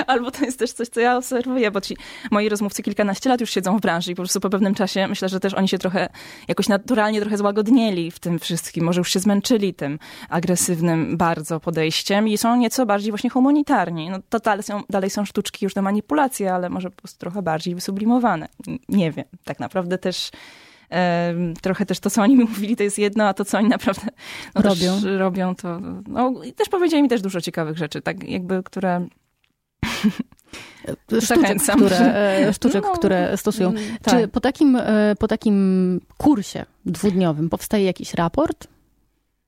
Albo 0.07 0.31
to 0.31 0.45
jest 0.45 0.59
też 0.59 0.73
coś, 0.73 0.89
co 0.89 1.01
ja 1.01 1.17
obserwuję, 1.17 1.71
bo 1.71 1.81
ci 1.81 1.97
moi 2.31 2.49
rozmówcy 2.49 2.83
kilkanaście 2.83 3.29
lat 3.29 3.41
już 3.41 3.51
siedzą 3.51 3.79
w 3.79 3.81
branży 3.81 4.13
i 4.13 4.15
po 4.15 4.23
prostu 4.23 4.41
po 4.41 4.51
pewnym 4.51 4.75
czasie 4.75 5.09
myślę, 5.09 5.29
że 5.29 5.41
też 5.41 5.55
oni 5.55 5.69
się 5.69 5.79
trochę 5.79 6.09
jakoś 6.49 6.69
naturalnie 6.69 7.21
trochę 7.21 7.37
złagodnieli 7.37 8.11
w 8.11 8.19
tym 8.19 8.39
wszystkim. 8.39 8.85
Może 8.85 9.01
już 9.01 9.13
się 9.13 9.21
zmęczyli 9.21 9.75
tym 9.75 9.99
agresywnym 10.29 11.17
bardzo 11.17 11.61
podejściem 11.61 12.29
i 12.29 12.39
są 12.39 12.57
nieco 12.57 12.87
bardziej 12.87 13.13
właśnie 13.13 13.31
humanitarni. 13.31 14.11
No 14.11 14.19
to 14.29 14.39
dalej 14.39 14.63
są, 14.63 14.83
dalej 14.91 15.11
są 15.11 15.25
sztuczki 15.25 15.65
już 15.65 15.75
na 15.75 15.83
manipulacje, 15.83 16.55
ale 16.55 16.71
może 16.71 16.91
po 16.91 16.97
prostu 16.97 17.19
trochę 17.19 17.43
bardziej 17.43 17.75
wysublimowane. 17.75 18.49
Nie 18.89 19.13
wiem. 19.13 19.25
Tak 19.45 19.61
naprawdę 19.61 19.99
też 19.99 20.31
trochę 21.63 21.87
też 21.87 22.01
to, 22.01 22.11
co 22.11 22.23
oni 22.23 22.37
mi 22.37 22.45
mówili, 22.55 22.77
to 22.77 22.83
jest 22.83 22.99
jedno, 22.99 23.25
a 23.25 23.35
to, 23.35 23.45
co 23.45 23.59
oni 23.59 23.69
naprawdę 23.69 24.07
no, 24.55 24.63
robią. 24.63 25.01
robią, 25.19 25.55
to 25.55 25.81
no, 26.09 26.43
i 26.45 26.53
też 26.53 26.69
powiedzieli 26.69 27.03
mi 27.03 27.09
też 27.09 27.23
dużo 27.23 27.41
ciekawych 27.41 27.79
rzeczy, 27.79 28.03
tak 28.03 28.29
jakby, 28.29 28.63
które 28.63 29.07
sztuczek, 31.21 31.59
które, 31.77 31.99
e, 31.99 32.53
sztuczek 32.53 32.85
no, 32.85 32.93
które 32.93 33.37
stosują. 33.37 33.69
Mm, 33.69 33.83
tak. 34.03 34.15
Czy 34.15 34.29
po 34.29 34.41
takim, 34.41 34.77
e, 34.77 35.15
po 35.19 35.29
takim 35.29 36.01
kursie 36.17 36.67
dwudniowym 36.87 37.51
powstaje 37.51 37.85
jakiś 37.85 38.15
raport? 38.15 38.69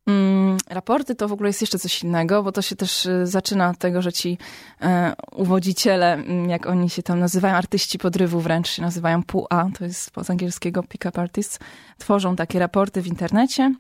Mm, 0.07 0.59
raporty 0.69 1.15
to 1.15 1.29
w 1.29 1.33
ogóle 1.33 1.49
jest 1.49 1.61
jeszcze 1.61 1.79
coś 1.79 2.03
innego, 2.03 2.43
bo 2.43 2.53
to 2.53 2.63
się 2.63 2.77
też 2.77 3.07
e, 3.07 3.27
zaczyna 3.27 3.71
od 3.71 3.79
tego, 3.79 4.03
że 4.03 4.13
ci 4.13 4.39
e, 4.83 5.15
uwodziciele, 5.33 6.13
mm, 6.13 6.51
jak 6.51 6.67
oni 6.67 6.91
się 6.91 7.03
tam 7.03 7.21
nazywają, 7.21 7.55
artyści 7.55 7.99
podrywu 7.99 8.41
wręcz 8.41 8.69
się 8.69 8.83
nazywają 8.83 9.23
PUA, 9.23 9.71
to 9.79 9.85
jest 9.85 10.11
z 10.23 10.31
angielskiego 10.31 10.83
pick-up 10.83 11.21
artists, 11.21 11.59
tworzą 11.99 12.37
takie 12.37 12.59
raporty 12.59 13.03
w 13.03 13.07
internecie, 13.07 13.75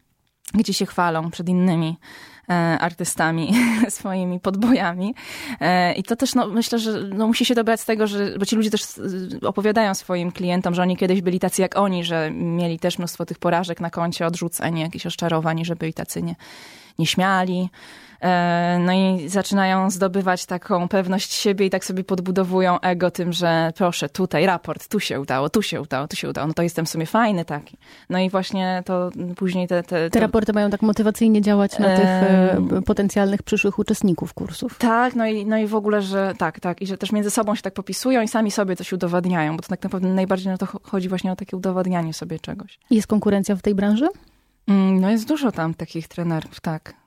gdzie 0.54 0.74
się 0.74 0.86
chwalą 0.86 1.30
przed 1.30 1.48
innymi 1.48 1.98
e, 2.48 2.52
artystami, 2.80 3.52
swoimi 3.88 4.40
podbojami. 4.40 5.14
E, 5.60 5.92
I 5.92 6.02
to 6.02 6.16
też, 6.16 6.34
no, 6.34 6.46
myślę, 6.46 6.78
że 6.78 7.02
no, 7.02 7.26
musi 7.26 7.44
się 7.44 7.54
dobrać 7.54 7.80
z 7.80 7.84
tego, 7.84 8.06
że, 8.06 8.38
bo 8.38 8.46
ci 8.46 8.56
ludzie 8.56 8.70
też 8.70 8.82
opowiadają 9.42 9.94
swoim 9.94 10.32
klientom, 10.32 10.74
że 10.74 10.82
oni 10.82 10.96
kiedyś 10.96 11.22
byli 11.22 11.40
tacy 11.40 11.62
jak 11.62 11.76
oni, 11.76 12.04
że 12.04 12.30
mieli 12.30 12.78
też 12.78 12.98
mnóstwo 12.98 13.26
tych 13.26 13.38
porażek 13.38 13.80
na 13.80 13.90
koncie, 13.90 14.26
odrzuceń, 14.26 14.78
jakichś 14.78 15.06
oszczarowań, 15.06 15.64
żeby 15.64 15.88
i 15.88 15.92
tacy 15.92 16.22
nie, 16.22 16.34
nie 16.98 17.06
śmiali. 17.06 17.70
E, 17.70 18.09
no 18.80 18.92
i 18.92 19.28
zaczynają 19.28 19.90
zdobywać 19.90 20.46
taką 20.46 20.88
pewność 20.88 21.32
siebie 21.32 21.66
i 21.66 21.70
tak 21.70 21.84
sobie 21.84 22.04
podbudowują 22.04 22.80
ego 22.80 23.10
tym, 23.10 23.32
że 23.32 23.72
proszę, 23.76 24.08
tutaj 24.08 24.46
raport, 24.46 24.88
tu 24.88 25.00
się 25.00 25.20
udało, 25.20 25.50
tu 25.50 25.62
się 25.62 25.80
udało, 25.80 26.08
tu 26.08 26.16
się 26.16 26.28
udało, 26.28 26.46
no 26.46 26.54
to 26.54 26.62
jestem 26.62 26.86
w 26.86 26.88
sumie 26.88 27.06
fajny 27.06 27.44
taki. 27.44 27.76
No 28.10 28.18
i 28.18 28.30
właśnie 28.30 28.82
to 28.86 29.10
później 29.36 29.68
te... 29.68 29.82
Te, 29.82 30.10
te 30.10 30.20
raporty 30.20 30.52
mają 30.52 30.70
tak 30.70 30.82
motywacyjnie 30.82 31.42
działać 31.42 31.78
na 31.78 31.96
tych 31.96 32.06
e, 32.06 32.82
potencjalnych 32.86 33.42
przyszłych 33.42 33.78
uczestników 33.78 34.34
kursów. 34.34 34.78
Tak, 34.78 35.14
no 35.14 35.26
i, 35.26 35.46
no 35.46 35.58
i 35.58 35.66
w 35.66 35.74
ogóle, 35.74 36.02
że 36.02 36.34
tak, 36.38 36.60
tak, 36.60 36.82
i 36.82 36.86
że 36.86 36.98
też 36.98 37.12
między 37.12 37.30
sobą 37.30 37.54
się 37.54 37.62
tak 37.62 37.74
popisują 37.74 38.22
i 38.22 38.28
sami 38.28 38.50
sobie 38.50 38.76
coś 38.76 38.92
udowadniają, 38.92 39.56
bo 39.56 39.62
to 39.62 39.68
tak 39.68 39.82
naprawdę 39.82 40.08
najbardziej 40.08 40.52
na 40.52 40.58
to 40.58 40.66
chodzi 40.82 41.08
właśnie 41.08 41.32
o 41.32 41.36
takie 41.36 41.56
udowadnianie 41.56 42.14
sobie 42.14 42.38
czegoś. 42.38 42.78
Jest 42.90 43.06
konkurencja 43.06 43.56
w 43.56 43.62
tej 43.62 43.74
branży? 43.74 44.08
Mm, 44.66 45.00
no 45.00 45.10
jest 45.10 45.28
dużo 45.28 45.52
tam 45.52 45.74
takich 45.74 46.08
trenerów, 46.08 46.60
tak 46.60 46.99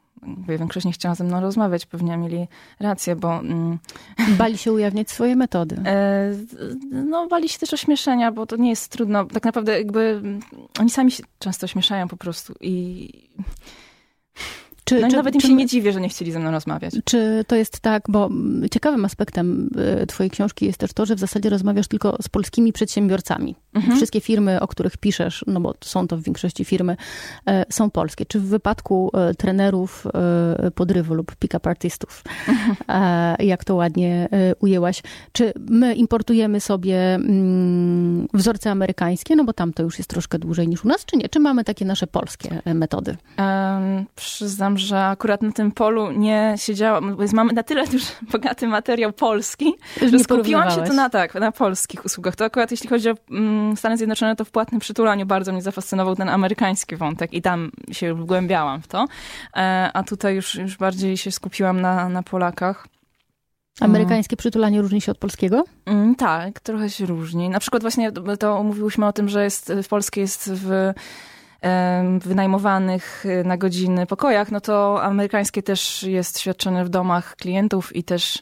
większość 0.48 0.86
nie 0.86 0.92
chciała 0.92 1.16
ze 1.16 1.24
mną 1.24 1.42
rozmawiać, 1.42 1.86
pewnie 1.86 2.18
mieli 2.18 2.48
rację, 2.80 3.16
bo... 3.16 3.40
Mm, 3.40 3.80
bali 4.38 4.58
się 4.58 4.72
ujawniać 4.72 5.10
swoje 5.10 5.36
metody. 5.36 5.76
E, 5.86 6.32
no, 6.92 7.28
bali 7.28 7.50
się 7.50 7.60
też 7.60 7.74
ośmieszenia, 7.74 8.32
bo 8.32 8.46
to 8.46 8.56
nie 8.56 8.70
jest 8.70 8.92
trudno. 8.92 9.26
Tak 9.26 9.44
naprawdę 9.44 9.78
jakby 9.78 10.22
oni 10.80 10.90
sami 10.90 11.12
się 11.12 11.24
często 11.40 11.68
śmieszają 11.68 12.08
po 12.08 12.18
prostu 12.18 12.54
i... 12.62 13.10
Czy, 14.84 15.02
no 15.02 15.10
czy, 15.10 15.15
nawet 15.15 15.36
im 15.36 15.41
czy, 15.41 15.48
się 15.48 15.54
nie 15.54 15.65
dziwię, 15.65 15.93
że 15.93 16.02
nie 16.02 16.10
chcieli 16.10 16.32
ze 16.32 16.39
mną 16.39 16.52
rozmawiać. 16.52 16.93
Czy 17.06 17.46
to 17.48 17.56
jest 17.56 17.80
tak, 17.80 18.04
bo 18.10 18.30
ciekawym 18.72 19.06
aspektem 19.06 19.69
y, 20.04 20.08
twojej 20.08 20.30
książki 20.30 20.65
jest 20.65 20.78
też 20.78 20.93
to, 20.93 21.06
że 21.06 21.15
w 21.15 21.19
zasadzie 21.19 21.50
rozmawiasz 21.50 21.88
tylko 21.88 22.17
z 22.22 22.30
polskimi 22.30 22.74
przedsiębiorcami. 22.74 23.56
Mhm. 23.74 23.98
Wszystkie 23.98 24.22
firmy, 24.22 24.62
o 24.62 24.67
których 24.67 24.98
piszesz, 24.98 25.46
no 25.48 25.62
bo 25.62 25.74
są 25.84 26.08
to 26.08 26.17
w 26.17 26.24
większości 26.24 26.65
firmy, 26.65 26.98
e, 27.48 27.65
są 27.69 27.89
polskie. 27.89 28.26
Czy 28.26 28.39
w 28.39 28.46
wypadku 28.46 29.12
e, 29.13 29.34
trenerów 29.34 30.08
podrywu 30.76 31.13
lub 31.13 31.36
pick-up 31.36 31.69
artystów, 31.69 32.24
mhm. 32.48 33.36
jak 33.39 33.63
to 33.63 33.76
ładnie 33.76 34.30
ujęłaś, 34.60 35.04
czy 35.32 35.54
my 35.69 35.96
importujemy 35.96 36.60
sobie 36.60 37.15
mm, 37.15 38.28
wzorce 38.34 38.72
amerykańskie, 38.72 39.36
no 39.36 39.43
bo 39.43 39.54
tam 39.54 39.74
to 39.74 39.84
już 39.84 39.98
jest 39.98 40.10
troszkę 40.10 40.39
dłużej 40.39 40.67
niż 40.67 40.86
u 40.86 40.88
nas, 40.88 41.06
czy 41.06 41.17
nie? 41.17 41.30
Czy 41.30 41.39
mamy 41.39 41.63
takie 41.63 41.86
nasze 41.86 42.08
polskie 42.08 42.62
metody? 42.65 43.17
Um, 43.38 44.06
przyznam, 44.15 44.73
że 44.78 45.06
akurat 45.06 45.42
na 45.42 45.52
tym 45.52 45.72
polu 45.72 46.12
nie 46.12 46.56
siedziałam, 46.58 47.16
bo 47.16 47.24
mamy 47.34 47.54
na 47.54 47.64
tyle 47.64 47.84
już 47.94 48.04
bogaty 48.32 48.68
materiał 48.68 49.14
polski, 49.14 49.74
że 50.12 50.20
skupiłam 50.20 50.72
się 50.72 50.84
tu 50.84 50.94
na 50.94 51.10
tak, 51.10 51.36
na 51.36 51.52
polskich 51.52 52.06
usługach. 52.06 52.36
To 52.36 52.46
akurat 52.46 52.72
jeśli 52.72 52.90
chodzi 52.90 53.10
o 53.10 53.16
mm, 53.32 53.78
Stany 53.78 53.98
Zjednoczone, 53.98 54.36
to 54.36 54.46
w 54.46 54.52
płatnym 54.52 54.82
przytulaniu 54.82 55.26
bardzo 55.26 55.52
mnie 55.52 55.62
zafascynował 55.62 56.16
ten 56.16 56.30
amerykański 56.30 56.96
wątek 56.96 57.34
i 57.34 57.42
tam 57.42 57.72
się 57.92 58.14
wgłębiałam 58.14 58.82
w 58.82 58.88
to. 58.88 59.06
E, 59.56 59.90
a 59.94 60.04
tutaj 60.04 60.36
już, 60.36 60.56
już 60.56 60.78
bardziej 60.78 61.18
się 61.18 61.32
skupiłam 61.32 61.82
na, 61.82 62.10
na 62.10 62.24
Polakach. 62.24 62.88
Amerykańskie 63.80 64.38
przytulanie 64.38 64.82
różni 64.82 65.02
się 65.02 65.12
od 65.12 65.18
polskiego? 65.18 65.64
Mm, 65.86 66.16
tak, 66.16 66.60
trochę 66.60 66.90
się 66.90 67.06
różni. 67.06 67.50
Na 67.50 67.60
przykład 67.60 67.82
właśnie 67.82 68.12
to 68.40 68.64
mówiłyśmy 68.64 69.06
o 69.06 69.14
tym, 69.14 69.30
że 69.30 69.44
jest, 69.44 69.74
w 69.84 69.88
Polsce 69.88 70.20
jest 70.20 70.52
w 70.54 70.94
wynajmowanych 72.19 73.26
y, 73.26 73.43
na 73.43 73.58
godziny 73.58 74.06
pokojach, 74.06 74.52
no 74.52 74.62
to 74.62 75.04
amerykańskie 75.04 75.63
też 75.63 76.04
jest 76.04 76.39
świadczone 76.39 76.86
w 76.86 76.89
domach 76.89 77.36
klientów 77.36 77.95
i 77.95 78.04
też 78.04 78.41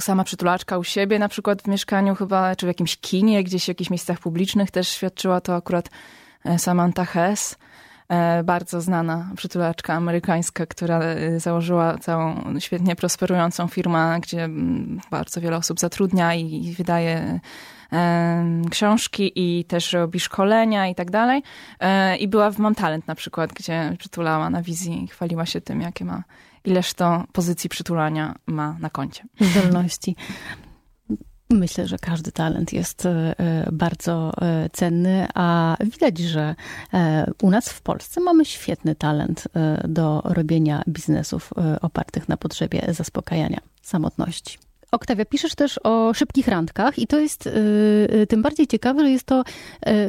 sama 0.00 0.24
przytulaczka 0.24 0.78
u 0.78 0.84
siebie, 0.84 1.18
na 1.18 1.28
przykład 1.28 1.62
w 1.62 1.66
mieszkaniu 1.66 2.14
chyba, 2.14 2.56
czy 2.56 2.66
w 2.66 2.68
jakimś 2.68 2.96
kinie, 2.96 3.44
gdzieś 3.44 3.64
w 3.64 3.68
jakichś 3.68 3.90
miejscach 3.90 4.18
publicznych 4.18 4.70
też 4.70 4.88
świadczyła 4.88 5.40
to 5.40 5.54
akurat 5.54 5.90
e, 6.44 6.58
Samantha 6.58 7.04
Hess 7.04 7.58
bardzo 8.44 8.80
znana 8.80 9.30
przytulaczka 9.36 9.94
amerykańska, 9.94 10.66
która 10.66 11.00
e, 11.00 11.40
założyła 11.40 11.98
całą 11.98 12.54
świetnie 12.58 12.96
prosperującą 12.96 13.68
firmę, 13.68 14.18
gdzie 14.22 14.48
bardzo 15.10 15.40
wiele 15.40 15.56
osób 15.56 15.80
zatrudnia 15.80 16.34
i 16.34 16.74
wydaje 16.78 17.40
książki 18.70 19.32
i 19.34 19.64
też 19.64 19.92
robi 19.92 20.20
szkolenia 20.20 20.88
i 20.88 20.94
tak 20.94 21.10
dalej. 21.10 21.42
E, 21.80 22.16
I 22.16 22.28
była 22.28 22.50
w 22.50 22.58
Mam 22.58 22.74
Talent 22.74 23.06
na 23.06 23.14
przykład, 23.14 23.52
gdzie 23.52 23.96
przytulała 23.98 24.50
na 24.50 24.62
wizji 24.62 25.04
i 25.04 25.08
chwaliła 25.08 25.46
się 25.46 25.60
tym, 25.60 25.80
jakie 25.80 26.04
ma, 26.04 26.22
ileż 26.64 26.94
to 26.94 27.24
pozycji 27.32 27.70
przytulania 27.70 28.34
ma 28.46 28.76
na 28.80 28.90
koncie. 28.90 29.24
Zdolności. 29.40 30.16
Myślę, 31.50 31.88
że 31.88 31.98
każdy 31.98 32.32
talent 32.32 32.72
jest 32.72 33.06
e, 33.06 33.34
bardzo 33.72 34.32
e, 34.42 34.70
cenny, 34.72 35.26
a 35.34 35.76
widać, 35.80 36.18
że 36.18 36.54
u 37.42 37.50
nas 37.50 37.68
w 37.68 37.82
Polsce 37.82 38.20
mamy 38.20 38.44
świetny 38.44 38.94
talent 38.94 39.48
do 39.88 40.22
robienia 40.24 40.82
biznesów 40.88 41.50
opartych 41.80 42.28
na 42.28 42.36
potrzebie 42.36 42.82
zaspokajania 42.88 43.60
samotności. 43.82 44.58
Oktawia, 44.90 45.24
piszesz 45.24 45.54
też 45.54 45.80
o 45.84 46.14
szybkich 46.14 46.48
randkach 46.48 46.98
i 46.98 47.06
to 47.06 47.18
jest 47.18 47.48
tym 48.28 48.42
bardziej 48.42 48.66
ciekawe, 48.66 49.00
że 49.00 49.10
jest 49.10 49.24
to 49.24 49.44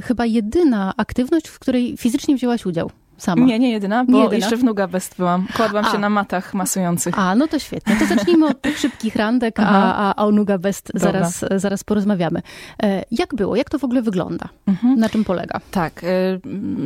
chyba 0.04 0.26
jedyna 0.26 0.93
aktywność, 0.97 1.47
w 1.47 1.60
której 1.60 1.97
fizycznie 1.97 2.36
wzięłaś 2.36 2.65
udział 2.65 2.91
sama. 3.17 3.45
Nie, 3.45 3.60
nie 3.60 3.71
jedyna, 3.71 4.06
bo 4.06 4.12
nie 4.12 4.23
jedyna. 4.23 4.36
jeszcze 4.36 4.58
w 4.58 4.63
Nuga 4.63 4.88
Best 4.88 5.17
byłam. 5.17 5.47
Kładłam 5.56 5.86
a. 5.86 5.91
się 5.91 5.97
na 5.97 6.10
matach 6.10 6.53
masujących. 6.53 7.19
A, 7.19 7.36
no 7.36 7.47
to 7.47 7.60
świetnie. 7.60 7.95
To 7.95 8.06
zacznijmy 8.06 8.47
od 8.47 8.62
tych 8.62 8.80
szybkich 8.80 9.15
randek, 9.15 9.60
a, 9.60 10.13
a, 10.15 10.25
o 10.25 10.32
Nuga 10.32 10.58
Best 10.58 10.91
zaraz, 10.95 11.45
zaraz 11.56 11.84
porozmawiamy. 11.84 12.41
E, 12.84 13.03
jak 13.12 13.36
było? 13.36 13.56
Jak 13.56 13.69
to 13.69 13.80
w 13.80 13.84
ogóle 13.84 14.01
wygląda? 14.01 14.49
Mhm. 14.67 14.99
Na 14.99 15.10
czym 15.10 15.23
polega? 15.23 15.60
Tak, 15.71 16.03
e, 16.03 16.08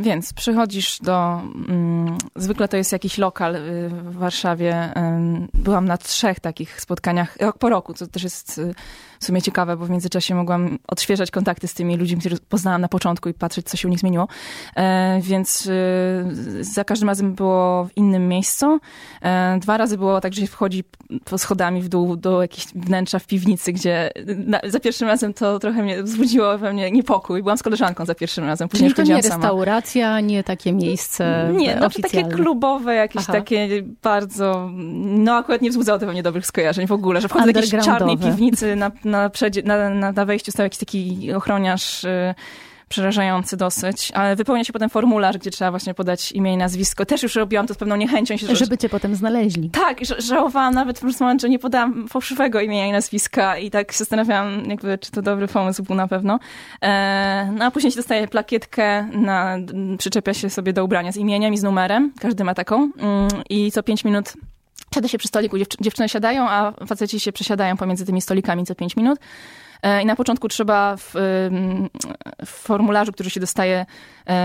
więc 0.00 0.32
przychodzisz 0.32 0.98
do... 1.02 1.40
Mm, 1.68 2.18
zwykle 2.36 2.68
to 2.68 2.76
jest 2.76 2.92
jakiś 2.92 3.18
lokal 3.18 3.56
y, 3.56 3.88
w 3.88 4.16
Warszawie. 4.16 4.92
Byłam 5.54 5.84
na 5.84 5.96
trzech 5.96 6.40
takich 6.40 6.80
spotkaniach 6.80 7.36
rok 7.40 7.58
po 7.58 7.68
roku, 7.68 7.94
co 7.94 8.06
też 8.06 8.22
jest 8.22 8.60
w 9.22 9.24
sumie 9.24 9.42
ciekawe, 9.42 9.76
bo 9.76 9.86
w 9.86 9.90
międzyczasie 9.90 10.34
mogłam 10.34 10.78
odświeżać 10.88 11.30
kontakty 11.30 11.68
z 11.68 11.74
tymi 11.74 11.96
ludźmi, 11.96 12.20
których 12.20 12.40
poznałam 12.40 12.80
na 12.80 12.88
początku 12.88 13.28
i 13.28 13.34
patrzeć, 13.34 13.68
co 13.68 13.76
się 13.76 13.88
u 13.88 13.90
nich 13.90 14.00
zmieniło. 14.00 14.28
E, 14.76 15.20
więc 15.20 15.66
y, 15.66 16.64
za 16.64 16.84
każdym 16.84 17.08
razem 17.08 17.34
było 17.34 17.84
w 17.84 17.96
innym 17.96 18.28
miejscu. 18.28 18.80
E, 19.22 19.58
dwa 19.60 19.76
razy 19.76 19.98
było 19.98 20.20
tak, 20.20 20.34
że 20.34 20.40
się 20.40 20.46
wchodzi 20.46 20.84
po 21.24 21.38
schodami 21.38 21.82
w 21.82 21.88
dół 21.88 22.16
do 22.16 22.42
jakiegoś 22.42 22.66
wnętrza 22.74 23.18
w 23.18 23.26
piwnicy, 23.26 23.72
gdzie 23.72 24.10
na, 24.36 24.60
za 24.64 24.80
pierwszym 24.80 25.08
razem 25.08 25.34
to 25.34 25.58
trochę 25.58 25.82
mnie 25.82 26.02
wzbudziło 26.02 26.58
we 26.58 26.72
mnie 26.72 26.90
niepokój. 26.90 27.42
Byłam 27.42 27.58
z 27.58 27.62
koleżanką 27.62 28.04
za 28.04 28.14
pierwszym 28.14 28.44
razem. 28.44 28.68
Później 28.68 28.94
Czyli 28.94 29.06
to 29.06 29.14
nie 29.14 29.22
restauracja, 29.22 30.06
sama. 30.06 30.20
nie 30.20 30.44
takie 30.44 30.72
miejsce 30.72 31.50
Nie, 31.56 31.76
no 31.76 31.90
takie 32.02 32.24
klubowe, 32.24 32.94
jakieś 32.94 33.22
Aha. 33.22 33.32
takie 33.32 33.82
bardzo, 34.02 34.70
no 35.02 35.34
akurat 35.34 35.62
nie 35.62 35.70
wzbudzało 35.70 35.98
to 35.98 36.06
we 36.06 36.12
mnie 36.12 36.22
dobrych 36.22 36.46
skojarzeń 36.46 36.86
w 36.86 36.92
ogóle, 36.92 37.20
że 37.20 37.28
wchodzę 37.28 37.52
do 37.52 37.60
jakiejś 37.60 37.84
czarnej 37.84 38.18
piwnicy 38.18 38.76
na, 38.76 38.90
na, 39.12 39.30
na, 39.64 39.90
na, 39.90 40.12
na 40.12 40.24
wejściu 40.24 40.52
stał 40.52 40.64
jakiś 40.64 40.78
taki 40.78 41.32
ochroniarz 41.32 42.04
y, 42.04 42.34
przerażający 42.92 43.56
dosyć, 43.56 44.12
ale 44.14 44.36
wypełnia 44.36 44.64
się 44.64 44.72
potem 44.72 44.90
formularz, 44.90 45.38
gdzie 45.38 45.50
trzeba 45.50 45.70
właśnie 45.70 45.94
podać 45.94 46.32
imię 46.32 46.54
i 46.54 46.56
nazwisko. 46.56 47.06
Też 47.06 47.22
już 47.22 47.34
robiłam 47.34 47.66
to 47.66 47.74
z 47.74 47.76
pewną 47.76 47.96
niechęcią. 47.96 48.36
Się, 48.36 48.56
żeby 48.56 48.78
cię 48.78 48.88
potem 48.88 49.14
znaleźli. 49.14 49.70
Tak, 49.70 50.00
żałowałam 50.18 50.74
nawet 50.74 50.98
w 50.98 51.00
pewnym 51.00 51.18
momencie, 51.20 51.42
że 51.42 51.48
nie 51.48 51.58
podałam 51.58 52.08
fałszywego 52.08 52.60
imienia 52.60 52.86
i 52.86 52.92
nazwiska 52.92 53.58
i 53.58 53.70
tak 53.70 53.92
się 53.92 53.98
zastanawiałam, 53.98 54.64
jakby, 54.70 54.98
czy 54.98 55.10
to 55.10 55.22
dobry 55.22 55.48
pomysł 55.48 55.82
był 55.82 55.96
na 55.96 56.08
pewno. 56.08 56.38
E, 56.82 57.52
no 57.58 57.64
a 57.64 57.70
później 57.70 57.90
się 57.90 57.96
dostaje 57.96 58.28
plakietkę, 58.28 59.08
na, 59.12 59.58
przyczepia 59.98 60.34
się 60.34 60.50
sobie 60.50 60.72
do 60.72 60.84
ubrania 60.84 61.12
z 61.12 61.16
imieniem 61.16 61.54
i 61.54 61.58
z 61.58 61.62
numerem. 61.62 62.12
Każdy 62.20 62.44
ma 62.44 62.54
taką. 62.54 62.76
Mm, 62.76 63.28
I 63.50 63.72
co 63.72 63.82
pięć 63.82 64.04
minut 64.04 64.32
Siada 64.94 65.08
się 65.08 65.18
przy 65.18 65.28
stoliku, 65.28 65.56
dziewczyny 65.80 66.08
siadają, 66.08 66.48
a 66.48 66.72
faceci 66.86 67.20
się 67.20 67.32
przesiadają 67.32 67.76
pomiędzy 67.76 68.06
tymi 68.06 68.22
stolikami 68.22 68.66
co 68.66 68.74
pięć 68.74 68.96
minut. 68.96 69.18
E, 69.82 70.02
I 70.02 70.06
na 70.06 70.16
początku 70.16 70.48
trzeba 70.48 70.96
w, 70.96 71.12
w, 72.46 72.48
formularzu, 72.48 73.12
który 73.12 73.30
się 73.30 73.40
dostaje, 73.40 73.86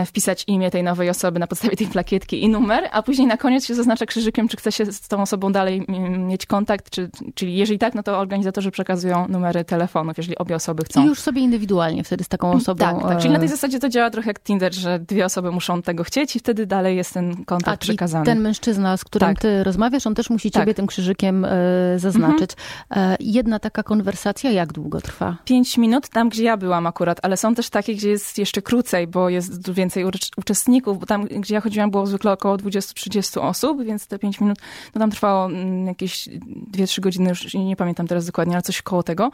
wpisać 0.06 0.44
imię 0.48 0.72
tej 0.72 0.84
nowej 0.84 1.10
osoby 1.10 1.40
na 1.40 1.48
podstawie 1.48 1.78
tej 1.78 1.88
plakietki 1.88 2.44
i 2.44 2.50
numer, 2.50 2.90
a 2.92 3.04
później 3.04 3.28
na 3.28 3.38
koniec 3.38 3.66
się 3.66 3.76
zaznacza 3.76 4.06
krzyżykiem, 4.06 4.48
czy 4.48 4.58
chce 4.58 4.72
się 4.72 4.86
z 4.86 5.08
tą 5.08 5.22
osobą 5.22 5.52
dalej 5.52 5.86
mieć 6.18 6.46
kontakt, 6.46 6.90
czy, 6.90 7.10
czyli 7.36 7.58
jeżeli 7.58 7.80
tak, 7.80 7.96
no 7.96 8.04
to 8.04 8.20
organizatorzy 8.20 8.72
przekazują 8.72 9.28
numery 9.28 9.66
telefonów, 9.66 10.18
jeżeli 10.18 10.38
obie 10.38 10.56
osoby 10.56 10.84
chcą. 10.84 11.04
I 11.04 11.06
już 11.06 11.20
sobie 11.20 11.42
indywidualnie 11.42 12.04
wtedy 12.04 12.24
z 12.24 12.28
taką 12.28 12.52
osobą. 12.52 12.80
Tak, 12.80 13.02
tak. 13.02 13.18
czyli 13.18 13.34
na 13.34 13.40
tej 13.40 13.48
zasadzie 13.48 13.80
to 13.80 13.90
działa 13.90 14.10
trochę 14.10 14.30
jak 14.30 14.40
Tinder, 14.40 14.74
że 14.74 15.00
dwie 15.00 15.26
osoby 15.26 15.52
muszą 15.52 15.82
tego 15.82 16.04
chcieć 16.04 16.36
i 16.36 16.40
wtedy 16.40 16.66
dalej 16.66 16.98
jest 16.98 17.14
ten 17.14 17.46
kontakt 17.46 17.84
a, 17.84 17.86
przekazany. 17.86 18.26
ten 18.26 18.40
mężczyzna, 18.40 18.98
z 18.98 19.04
którym 19.04 19.30
tak. 19.30 19.40
ty 19.40 19.64
rozmawiasz, 19.64 20.08
on 20.08 20.16
też 20.16 20.30
musi 20.30 20.52
ciebie 20.52 20.66
tak. 20.66 20.76
tym 20.76 20.88
krzyżykiem 20.88 21.46
e, 21.46 21.50
zaznaczyć. 21.96 22.52
Mhm. 22.90 23.18
jedna 23.20 23.60
taka 23.60 23.84
konwersacja 23.84 24.52
jak 24.52 24.74
długo 24.74 25.02
trwa? 25.02 25.18
trwa? 25.18 25.38
Pięć 25.46 25.78
minut, 25.78 26.10
tam 26.10 26.30
gdzie 26.30 26.44
ja 26.44 26.58
byłam 26.58 26.88
akurat, 26.88 27.20
ale 27.22 27.38
są 27.38 27.56
też 27.56 27.70
takie, 27.70 27.96
gdzie 27.96 28.10
jest 28.10 28.38
jeszcze 28.38 28.62
krócej, 28.62 29.08
bo 29.08 29.30
jest 29.30 29.62
więcej 29.74 30.06
uczestników, 30.38 31.00
bo 31.00 31.06
tam, 31.06 31.26
gdzie 31.26 31.56
ja 31.56 31.62
chodziłam, 31.62 31.92
było 31.92 32.06
zwykle 32.06 32.32
około 32.32 32.58
20-30 32.58 33.42
osób, 33.42 33.84
więc 33.84 34.08
te 34.08 34.20
pięć 34.20 34.42
minut, 34.42 34.58
no 34.96 35.00
tam 35.00 35.12
trwało 35.12 35.46
mm, 35.46 35.88
jakieś 35.88 36.30
2-3 36.72 37.00
godziny, 37.00 37.30
już 37.30 37.54
nie 37.54 37.76
pamiętam 37.76 38.08
teraz 38.08 38.26
dokładnie, 38.26 38.56
ale 38.56 38.62
coś 38.62 38.82
koło 38.82 39.04
tego. 39.04 39.32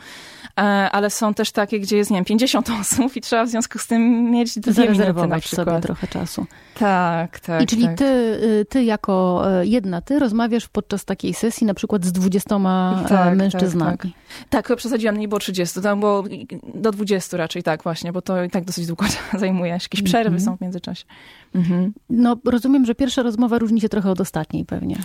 E, 0.58 0.62
ale 0.92 1.10
są 1.10 1.34
też 1.34 1.52
takie, 1.52 1.80
gdzie 1.80 1.98
jest, 1.98 2.12
nie 2.12 2.18
wiem, 2.18 2.26
50 2.26 2.70
osób 2.82 3.16
i 3.16 3.22
trzeba 3.22 3.46
w 3.46 3.50
związku 3.50 3.80
z 3.80 3.88
tym 3.88 4.32
mieć 4.32 4.60
dwie 4.60 4.90
minuty 4.90 5.28
na 5.28 5.40
przykład. 5.40 5.68
sobie 5.68 5.82
trochę 5.82 6.08
czasu. 6.08 6.46
Tak, 6.80 7.40
tak. 7.40 7.62
I 7.62 7.66
czyli 7.66 7.84
tak. 7.84 7.98
Ty, 7.98 8.06
y, 8.06 8.66
ty 8.70 8.84
jako 8.84 9.44
e, 9.52 9.66
jedna, 9.66 10.02
ty 10.02 10.20
rozmawiasz 10.20 10.68
podczas 10.68 11.06
takiej 11.06 11.34
sesji 11.34 11.68
na 11.68 11.74
przykład 11.74 12.06
z 12.06 12.12
20 12.12 12.56
e, 12.56 13.06
tak, 13.10 13.36
mężczyznami. 13.38 13.98
Tak, 13.98 14.08
tak. 14.50 14.68
tak, 14.68 14.78
przesadziłam, 14.78 15.18
nie 15.18 15.28
było 15.28 15.40
30 15.40 15.82
tam 15.82 16.00
było 16.00 16.24
do 16.74 16.92
20 16.92 17.38
raczej, 17.38 17.64
tak 17.64 17.84
właśnie, 17.84 18.12
bo 18.12 18.22
to 18.22 18.44
i 18.44 18.50
tak 18.50 18.66
dosyć 18.66 18.88
długo 18.88 19.06
zajmuje. 19.40 19.72
Jakieś 19.72 20.02
przerwy 20.02 20.23
mm 20.30 20.42
-hmm. 20.42 20.46
są 20.46 20.58
w 20.58 20.62
międzyczasie. 20.62 21.06
Mhm. 21.56 21.94
No 22.10 22.38
rozumiem, 22.46 22.86
że 22.86 22.96
pierwsza 22.96 23.24
rozmowa 23.24 23.60
różni 23.60 23.82
się 23.82 23.90
trochę 23.90 24.12
od 24.12 24.22
ostatniej 24.22 24.66
pewnie. 24.66 24.96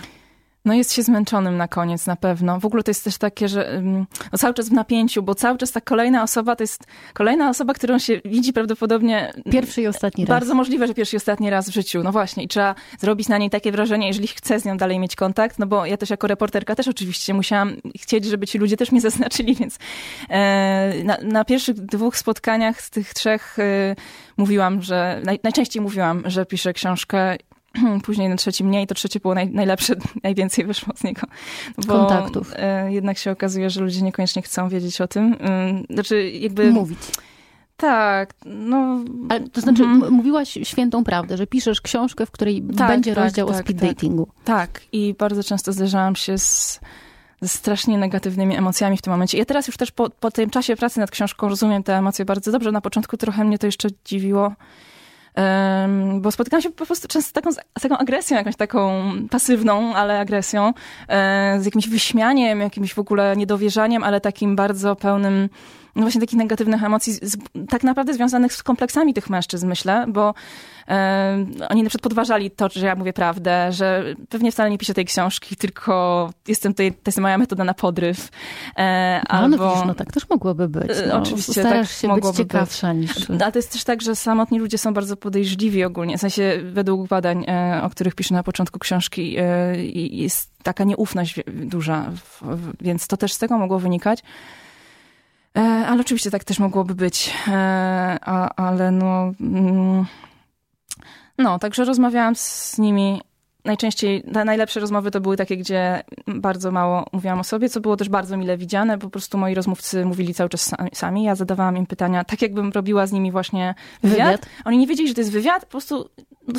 No 0.69 0.75
jest 0.75 0.93
się 0.93 1.03
zmęczonym 1.03 1.57
na 1.57 1.67
koniec 1.67 2.07
na 2.07 2.15
pewno. 2.15 2.59
W 2.59 2.65
ogóle 2.65 2.83
to 2.83 2.91
jest 2.91 3.03
też 3.03 3.17
takie, 3.17 3.47
że 3.47 3.81
no 4.31 4.37
cały 4.37 4.53
czas 4.53 4.69
w 4.69 4.71
napięciu, 4.71 5.23
bo 5.23 5.35
cały 5.35 5.57
czas 5.57 5.71
ta 5.71 5.81
kolejna 5.81 6.23
osoba 6.23 6.55
to 6.55 6.63
jest 6.63 6.83
kolejna 7.13 7.49
osoba, 7.49 7.73
którą 7.73 7.99
się 7.99 8.21
widzi 8.25 8.53
prawdopodobnie... 8.53 9.33
Pierwszy 9.51 9.81
i 9.81 9.87
ostatni 9.87 10.25
raz. 10.25 10.29
Bardzo 10.29 10.55
możliwe, 10.55 10.87
że 10.87 10.93
pierwszy 10.93 11.15
i 11.15 11.17
ostatni 11.17 11.49
raz 11.49 11.69
w 11.69 11.73
życiu. 11.73 12.03
No 12.03 12.11
właśnie 12.11 12.43
i 12.43 12.47
trzeba 12.47 12.75
zrobić 12.99 13.27
na 13.27 13.37
niej 13.37 13.49
takie 13.49 13.71
wrażenie, 13.71 14.07
jeżeli 14.07 14.27
chcę 14.27 14.59
z 14.59 14.65
nią 14.65 14.77
dalej 14.77 14.99
mieć 14.99 15.15
kontakt, 15.15 15.59
no 15.59 15.67
bo 15.67 15.85
ja 15.85 15.97
też 15.97 16.09
jako 16.09 16.27
reporterka 16.27 16.75
też 16.75 16.87
oczywiście 16.87 17.33
musiałam 17.33 17.75
chcieć, 17.99 18.25
żeby 18.25 18.47
ci 18.47 18.57
ludzie 18.57 18.77
też 18.77 18.91
mnie 18.91 19.01
zaznaczyli, 19.09 19.55
więc 19.55 19.77
e, 20.29 21.03
na, 21.03 21.17
na 21.21 21.45
pierwszych 21.45 21.75
dwóch 21.75 22.17
spotkaniach 22.17 22.81
z 22.81 22.89
tych 22.89 23.13
trzech 23.13 23.59
e, 23.59 23.95
mówiłam, 24.37 24.81
że 24.81 25.21
naj, 25.23 25.39
najczęściej 25.43 25.81
mówiłam, 25.81 26.23
że 26.25 26.45
piszę 26.45 26.73
książkę 26.73 27.37
później 28.05 28.29
na 28.29 28.35
trzecim 28.35 28.67
mniej, 28.67 28.87
to 28.87 28.95
trzecie 28.95 29.19
było 29.19 29.35
naj, 29.35 29.49
najlepsze, 29.49 29.95
najwięcej 30.23 30.65
wyszło 30.65 30.93
z 30.95 31.03
niego. 31.03 31.21
Bo, 31.87 31.93
Kontaktów. 31.93 32.53
E, 32.55 32.91
jednak 32.93 33.17
się 33.17 33.31
okazuje, 33.31 33.69
że 33.69 33.81
ludzie 33.81 34.01
niekoniecznie 34.01 34.41
chcą 34.41 34.69
wiedzieć 34.69 35.01
o 35.01 35.07
tym. 35.07 35.33
E, 35.89 35.93
znaczy 35.93 36.29
jakby... 36.29 36.71
Mówić. 36.71 36.99
Tak, 37.77 38.33
no... 38.45 39.03
Ale 39.29 39.49
to 39.49 39.61
znaczy, 39.61 39.83
mm. 39.83 40.13
mówiłaś 40.13 40.57
świętą 40.63 41.03
prawdę, 41.03 41.37
że 41.37 41.47
piszesz 41.47 41.81
książkę, 41.81 42.25
w 42.25 42.31
której 42.31 42.63
tak, 42.77 42.87
będzie 42.87 43.15
tak, 43.15 43.23
rozdział 43.23 43.47
tak, 43.47 43.55
o 43.55 43.59
speed 43.59 43.79
tak. 43.79 43.89
datingu. 43.89 44.27
Tak, 44.43 44.81
i 44.91 45.15
bardzo 45.19 45.43
często 45.43 45.73
zderzałam 45.73 46.15
się 46.15 46.37
z, 46.37 46.79
ze 47.41 47.47
strasznie 47.47 47.97
negatywnymi 47.97 48.55
emocjami 48.55 48.97
w 48.97 49.01
tym 49.01 49.13
momencie. 49.13 49.37
Ja 49.37 49.45
teraz 49.45 49.67
już 49.67 49.77
też 49.77 49.91
po, 49.91 50.09
po 50.09 50.31
tym 50.31 50.49
czasie 50.49 50.75
pracy 50.75 50.99
nad 50.99 51.11
książką 51.11 51.49
rozumiem 51.49 51.83
te 51.83 51.97
emocje 51.97 52.25
bardzo 52.25 52.51
dobrze. 52.51 52.71
Na 52.71 52.81
początku 52.81 53.17
trochę 53.17 53.43
mnie 53.43 53.59
to 53.59 53.65
jeszcze 53.65 53.89
dziwiło, 54.05 54.53
bo 56.19 56.31
spotykam 56.31 56.61
się 56.61 56.69
po 56.69 56.85
prostu 56.85 57.07
często 57.07 57.29
z 57.29 57.33
taką, 57.33 57.51
z 57.51 57.81
taką 57.81 57.97
agresją, 57.97 58.37
jakąś 58.37 58.55
taką 58.55 59.11
pasywną, 59.29 59.95
ale 59.95 60.19
agresją, 60.19 60.73
e, 61.07 61.57
z 61.59 61.65
jakimś 61.65 61.89
wyśmianiem, 61.89 62.59
jakimś 62.59 62.93
w 62.93 62.99
ogóle 62.99 63.35
niedowierzaniem, 63.37 64.03
ale 64.03 64.21
takim 64.21 64.55
bardzo 64.55 64.95
pełnym 64.95 65.49
no 65.95 66.01
właśnie 66.01 66.21
takich 66.21 66.37
negatywnych 66.37 66.83
emocji, 66.83 67.13
z, 67.13 67.37
tak 67.69 67.83
naprawdę 67.83 68.13
związanych 68.13 68.53
z 68.53 68.63
kompleksami 68.63 69.13
tych 69.13 69.29
mężczyzn, 69.29 69.67
myślę, 69.67 70.05
bo 70.07 70.33
e, 70.87 71.45
oni 71.69 71.83
na 71.83 71.89
przykład 71.89 72.03
podważali 72.03 72.51
to, 72.51 72.69
że 72.69 72.85
ja 72.85 72.95
mówię 72.95 73.13
prawdę, 73.13 73.71
że 73.71 74.03
pewnie 74.29 74.51
wcale 74.51 74.69
nie 74.69 74.77
piszę 74.77 74.93
tej 74.93 75.05
książki, 75.05 75.55
tylko 75.55 76.29
jestem 76.47 76.73
tutaj, 76.73 76.91
to 76.91 77.01
jest 77.05 77.19
moja 77.19 77.37
metoda 77.37 77.63
na 77.63 77.73
podryw. 77.73 78.29
E, 78.75 79.21
no, 79.23 79.29
albo... 79.29 79.57
no 79.57 79.69
widzisz, 79.69 79.87
no 79.87 79.95
tak 79.95 80.11
też 80.11 80.29
mogłoby 80.29 80.69
być. 80.69 80.91
E, 80.91 81.07
no, 81.07 81.17
oczywiście 81.17 81.51
Starasz 81.51 81.89
tak 81.89 81.97
się 81.97 82.15
być 82.15 82.37
ciekawsza 82.37 82.93
być. 82.93 83.17
niż... 83.17 83.29
Ale 83.29 83.51
to 83.51 83.59
jest 83.59 83.71
też 83.71 83.83
tak, 83.83 84.01
że 84.01 84.15
samotni 84.15 84.59
ludzie 84.59 84.77
są 84.77 84.93
bardzo 84.93 85.17
podejrzliwi 85.17 85.83
ogólnie, 85.83 86.17
w 86.17 86.21
sensie 86.21 86.59
według 86.63 87.07
badań, 87.07 87.45
e, 87.47 87.81
o 87.83 87.89
których 87.89 88.15
piszę 88.15 88.33
na 88.33 88.43
początku 88.43 88.79
książki, 88.79 89.35
e, 89.37 89.75
jest 89.95 90.49
taka 90.63 90.83
nieufność 90.83 91.39
duża, 91.47 92.11
więc 92.81 93.07
to 93.07 93.17
też 93.17 93.33
z 93.33 93.37
tego 93.37 93.57
mogło 93.57 93.79
wynikać. 93.79 94.23
E, 95.57 95.61
ale 95.61 96.01
oczywiście 96.01 96.31
tak 96.31 96.43
też 96.43 96.59
mogłoby 96.59 96.95
być. 96.95 97.33
E, 97.47 98.17
a, 98.21 98.55
ale 98.55 98.91
no. 98.91 99.31
Mm, 99.41 100.05
no, 101.37 101.59
także 101.59 101.85
rozmawiałam 101.85 102.35
z 102.35 102.77
nimi. 102.77 103.21
Najczęściej, 103.65 104.23
najlepsze 104.45 104.79
rozmowy 104.79 105.11
to 105.11 105.21
były 105.21 105.37
takie, 105.37 105.57
gdzie 105.57 106.03
bardzo 106.27 106.71
mało 106.71 107.05
mówiłam 107.11 107.39
o 107.39 107.43
sobie, 107.43 107.69
co 107.69 107.79
było 107.81 107.97
też 107.97 108.09
bardzo 108.09 108.37
mile 108.37 108.57
widziane. 108.57 108.97
Po 108.97 109.09
prostu 109.09 109.37
moi 109.37 109.53
rozmówcy 109.53 110.05
mówili 110.05 110.33
cały 110.33 110.49
czas 110.49 110.75
sami. 110.93 111.23
Ja 111.23 111.35
zadawałam 111.35 111.77
im 111.77 111.85
pytania, 111.85 112.23
tak 112.23 112.41
jakbym 112.41 112.71
robiła 112.71 113.07
z 113.07 113.11
nimi 113.11 113.31
właśnie 113.31 113.75
wywiad. 114.03 114.17
wywiad. 114.17 114.45
Oni 114.65 114.77
nie 114.77 114.87
wiedzieli, 114.87 115.09
że 115.09 115.15
to 115.15 115.21
jest 115.21 115.31
wywiad, 115.31 115.65
po 115.65 115.71
prostu 115.71 116.09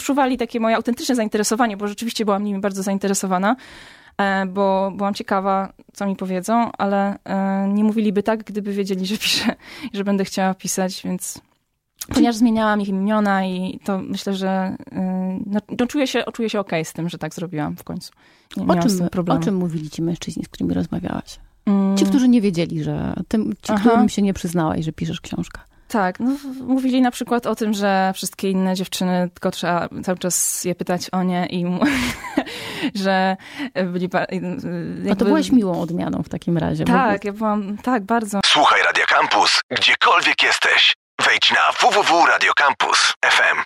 czuwali 0.02 0.38
takie 0.38 0.60
moje 0.60 0.76
autentyczne 0.76 1.14
zainteresowanie, 1.14 1.76
bo 1.76 1.88
rzeczywiście 1.88 2.24
byłam 2.24 2.44
nimi 2.44 2.60
bardzo 2.60 2.82
zainteresowana. 2.82 3.56
E, 4.20 4.46
bo 4.46 4.92
byłam 4.96 5.14
ciekawa, 5.14 5.72
co 5.92 6.06
mi 6.06 6.16
powiedzą, 6.16 6.72
ale 6.72 7.18
e, 7.24 7.68
nie 7.68 7.84
mówiliby 7.84 8.22
tak, 8.22 8.44
gdyby 8.44 8.72
wiedzieli, 8.72 9.06
że 9.06 9.16
piszę 9.18 9.54
i 9.92 9.96
że 9.96 10.04
będę 10.04 10.24
chciała 10.24 10.54
pisać, 10.54 11.02
więc 11.04 11.40
ponieważ 12.14 12.36
zmieniałam 12.36 12.80
ich 12.80 12.88
imiona 12.88 13.46
i 13.46 13.80
to 13.84 13.98
myślę, 13.98 14.34
że 14.34 14.76
e, 14.92 15.40
no, 15.46 15.60
no, 15.78 15.86
czuję, 15.86 16.06
się, 16.06 16.24
czuję 16.32 16.50
się 16.50 16.60
okej 16.60 16.80
okay 16.80 16.84
z 16.84 16.92
tym, 16.92 17.08
że 17.08 17.18
tak 17.18 17.34
zrobiłam 17.34 17.76
w 17.76 17.84
końcu. 17.84 18.12
Nie, 18.56 18.64
o, 18.64 18.82
czym, 18.82 19.08
o 19.28 19.38
czym 19.38 19.54
mówili 19.54 19.90
ci 19.90 20.02
mężczyźni, 20.02 20.44
z 20.44 20.48
którymi 20.48 20.74
rozmawiałaś? 20.74 21.38
Mm. 21.66 21.96
Ci, 21.96 22.04
którzy 22.04 22.28
nie 22.28 22.40
wiedzieli, 22.40 22.82
że 22.82 23.14
tym, 23.28 23.52
ci, 23.62 23.72
Aha. 23.72 23.90
którym 23.90 24.08
się 24.08 24.22
nie 24.22 24.34
przyznałaś, 24.34 24.84
że 24.84 24.92
piszesz 24.92 25.20
książkę. 25.20 25.60
Tak, 25.90 26.20
no, 26.20 26.36
mówili 26.60 27.02
na 27.02 27.10
przykład 27.10 27.46
o 27.46 27.54
tym, 27.54 27.74
że 27.74 28.12
wszystkie 28.14 28.50
inne 28.50 28.74
dziewczyny, 28.74 29.30
tylko 29.34 29.50
trzeba 29.50 29.88
cały 30.04 30.18
czas 30.18 30.64
je 30.64 30.74
pytać 30.74 31.10
o 31.10 31.22
nie 31.22 31.46
i 31.46 31.64
że 33.04 33.36
byli... 33.74 34.08
Jakby... 34.30 35.12
A 35.12 35.16
to 35.16 35.24
byłaś 35.24 35.50
miłą 35.50 35.80
odmianą 35.80 36.22
w 36.22 36.28
takim 36.28 36.58
razie. 36.58 36.84
Tak, 36.84 37.24
ja 37.24 37.32
byłam, 37.32 37.78
tak, 37.78 38.02
bardzo. 38.02 38.40
Słuchaj 38.46 38.82
Radio 38.82 39.04
Campus, 39.08 39.60
gdziekolwiek 39.70 40.42
jesteś. 40.42 40.94
Wejdź 41.26 41.50
na 41.50 41.72
www.radiocampus.fm. 41.72 43.62